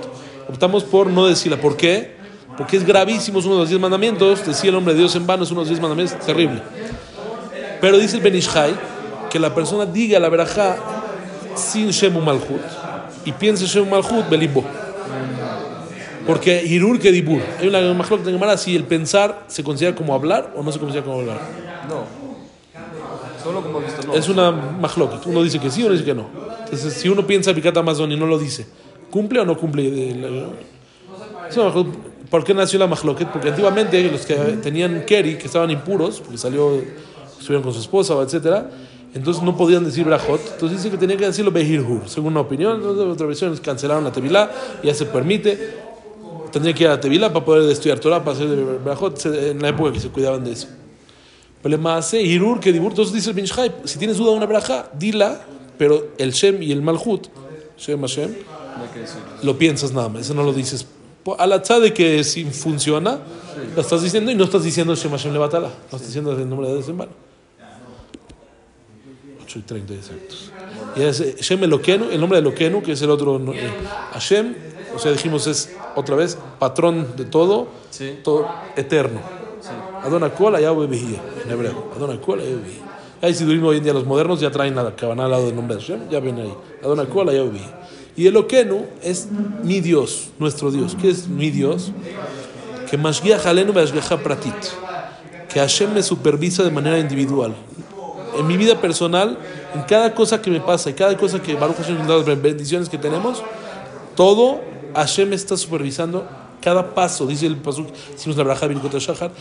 [0.50, 1.58] optamos por no decirla.
[1.58, 2.16] ¿Por qué?
[2.58, 4.46] Porque es gravísimo, es uno de los diez mandamientos.
[4.46, 6.62] Decía el hombre de Dios en vano, es uno de los diez mandamientos, terrible.
[7.80, 8.74] Pero dice el Benishai
[9.30, 10.78] que la persona diga la verajá
[11.56, 12.62] sin Shemu Malhut
[13.26, 14.64] y piense Shemu Malhut Belibo.
[16.26, 17.42] Porque Hirur que Dibur.
[17.60, 20.80] Hay una majlok de Gemara si el pensar se considera como hablar o no se
[20.80, 21.40] considera como hablar.
[21.88, 22.04] No.
[23.44, 24.14] Solo como visto, no.
[24.14, 25.26] Es una majlok.
[25.26, 26.28] Uno dice que sí, uno dice que no.
[26.64, 28.68] Entonces, si uno piensa Picat Amazon y no lo dice,
[29.10, 30.12] ¿cumple o no cumple?
[31.50, 31.88] Es una majlok.
[32.32, 33.28] ¿Por qué nació la majloket?
[33.28, 36.82] Porque antiguamente los que tenían Keri, que estaban impuros, porque salió,
[37.38, 38.70] estuvieron con su esposa, etcétera,
[39.14, 40.40] entonces no podían decir Brajot.
[40.54, 42.78] Entonces dice que tenían que decirlo Behirhur, según una opinión.
[42.78, 44.50] Entonces, otra versión cancelaron la Tevilá,
[44.82, 45.91] ya se permite.
[46.52, 48.47] Tendría que ir a la Tevila para poder estudiar Torah, para hacer
[48.84, 50.68] Berajot, en la época que se cuidaban de eso.
[51.62, 55.41] Pero le Hirur que Dibur, entonces dice el si tienes duda de una Berajá, dila,
[55.78, 57.28] pero el Shem y el Malhut,
[57.78, 58.36] Shem Hashem,
[59.43, 60.86] lo piensas nada más, eso no lo dices.
[61.38, 63.20] A la de que si funciona,
[63.76, 66.68] lo estás diciendo y no estás diciendo Shem Hashem Levatala, no estás diciendo el nombre
[66.68, 67.12] de Dios en vano.
[69.43, 70.52] 8 y 30 exactos.
[70.95, 73.38] Y es eh, Shem Eloquenu, el nombre de Eloquenu, que es el otro.
[73.54, 73.70] eh,
[74.14, 74.56] Hashem,
[74.96, 78.20] o sea, dijimos es otra vez patrón de todo, Sí.
[78.24, 79.20] todo eterno.
[80.04, 81.92] Adona Kol, Yahweh Behia, en hebreo.
[81.96, 82.92] Adona Kol, Yahweh Behia.
[83.22, 85.76] Ahí si hoy en día los modernos ya traen la cabana al lado del nombre
[85.76, 86.54] de Hashem, ya ven ahí.
[86.84, 87.82] Adona Kol, Yahweh.
[88.16, 89.28] Y Eloquenu es
[89.64, 90.98] mi Dios, nuestro Dios.
[91.00, 91.92] ¿Qué es mi Dios?
[92.89, 94.54] Que Mashgiach Alenu Pratit.
[95.48, 97.54] Que Hashem me supervisa de manera individual.
[98.38, 99.38] En mi vida personal,
[99.76, 102.98] en cada cosa que me pasa, y cada cosa que Baruch Hashem las bendiciones que
[102.98, 103.44] tenemos,
[104.16, 104.60] todo
[104.94, 106.26] Hashem está supervisando
[106.62, 107.26] cada paso.
[107.26, 109.32] Dice el pasuk, hicimos la braja de Shahar,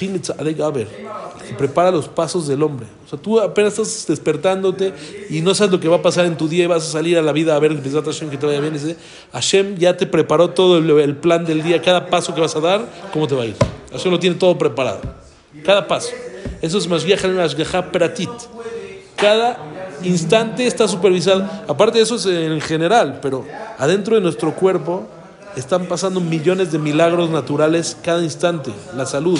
[0.00, 0.86] Nitzadek Aver,
[1.48, 2.86] que prepara los pasos del hombre.
[3.06, 4.92] O sea, tú apenas estás despertándote
[5.30, 7.18] y no sabes lo que va a pasar en tu día y vas a salir
[7.18, 8.76] a la vida a ver Bezat Hashem que te vaya bien.
[9.32, 12.60] Hashem ya te preparó todo el, el plan del día, cada paso que vas a
[12.60, 13.56] dar, cómo te va a ir.
[13.92, 15.00] Hashem lo tiene todo preparado.
[15.64, 16.10] Cada paso.
[16.60, 18.30] Eso es Mashgiach Pratit.
[19.16, 19.58] Cada
[20.02, 21.48] instante está supervisado.
[21.68, 23.44] Aparte de eso es en general, pero
[23.78, 25.06] adentro de nuestro cuerpo
[25.56, 28.70] están pasando millones de milagros naturales cada instante.
[28.94, 29.38] La salud,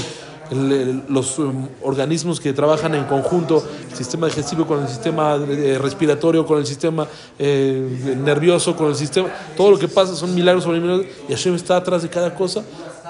[1.09, 6.47] los um, organismos que trabajan en conjunto, el sistema digestivo con el sistema eh, respiratorio,
[6.47, 7.07] con el sistema
[7.39, 9.29] eh, nervioso, con el sistema...
[9.57, 12.63] Todo lo que pasa son milagros sobre milagros y Hashem está atrás de cada cosa.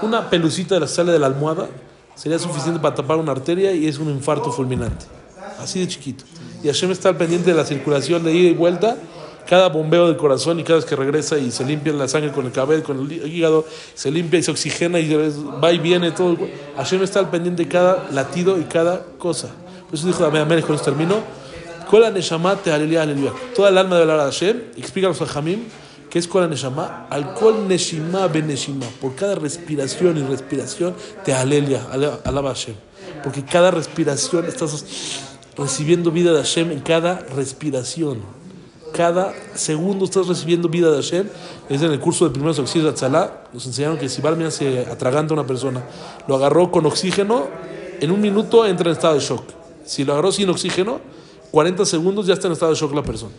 [0.02, 1.68] Una pelucita de la sala de la almohada
[2.14, 5.15] sería suficiente para tapar una arteria y es un infarto fulminante.
[5.58, 6.24] Así de chiquito.
[6.62, 8.96] Y Hashem está al pendiente de la circulación de ida y vuelta,
[9.48, 12.46] cada bombeo del corazón y cada vez que regresa y se limpia la sangre con
[12.46, 15.08] el cabello, con el hígado, se limpia y se oxigena y
[15.62, 16.36] va y viene todo.
[16.76, 19.48] Hashem está al pendiente de cada latido y cada cosa.
[19.88, 21.20] Por eso dijo David Amérez, con esto termino.
[21.88, 23.32] Kola te aleluya, aleluya.
[23.54, 24.60] Toda el alma debe hablar a Hashem.
[24.76, 25.60] Explica a Jamim
[26.10, 27.06] que es Kola Neshama.
[27.08, 28.86] Al Kol Neshima ben Neshima.
[29.00, 30.94] Por cada respiración y respiración
[31.24, 32.74] te aleluya, ale- alaba Hashem.
[33.22, 34.84] Porque cada respiración estás
[35.56, 38.18] recibiendo vida de Hashem en cada respiración.
[38.92, 41.28] Cada segundo estás recibiendo vida de Hashem.
[41.68, 43.44] Es en el curso de primeros auxilios de Atzalá.
[43.52, 45.82] Nos enseñaron que si Barmina se atraganta a una persona,
[46.26, 47.46] lo agarró con oxígeno,
[48.00, 49.42] en un minuto entra en estado de shock.
[49.84, 51.00] Si lo agarró sin oxígeno,
[51.50, 53.32] 40 segundos ya está en estado de shock la persona.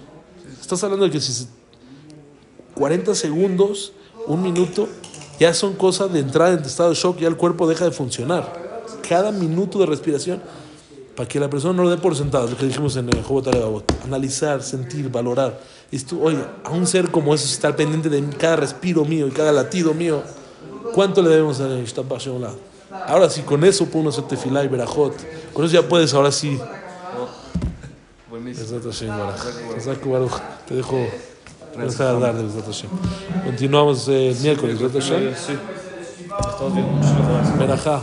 [0.62, 1.48] Estás hablando de que si se-
[2.76, 3.94] 40 segundos,
[4.28, 4.88] un minuto,
[5.40, 8.84] ya son cosas de entrada en estado de shock, ya el cuerpo deja de funcionar.
[9.08, 10.42] Cada minuto de respiración,
[11.18, 13.42] para que la persona no lo dé por sentado, lo que dijimos en el juego
[13.52, 13.92] Babot.
[14.06, 15.60] Analizar, sentir, valorar.
[15.92, 19.52] Esto, oye, a un ser como eso, estar pendiente de cada respiro mío y cada
[19.52, 20.22] latido mío,
[20.94, 22.54] ¿cuánto le debemos a Ishtab Hashem Olam?
[23.08, 25.16] Ahora sí, con eso puedo hacer tefilá y berajot.
[25.54, 26.60] Con eso ya puedes, ahora sí.
[28.30, 28.80] Buenísimo.
[30.68, 30.98] Te dejo.
[33.44, 34.80] Continuamos eh, el miércoles.
[34.80, 35.22] Muchísimas
[37.32, 37.58] gracias.
[37.58, 38.02] Berajá.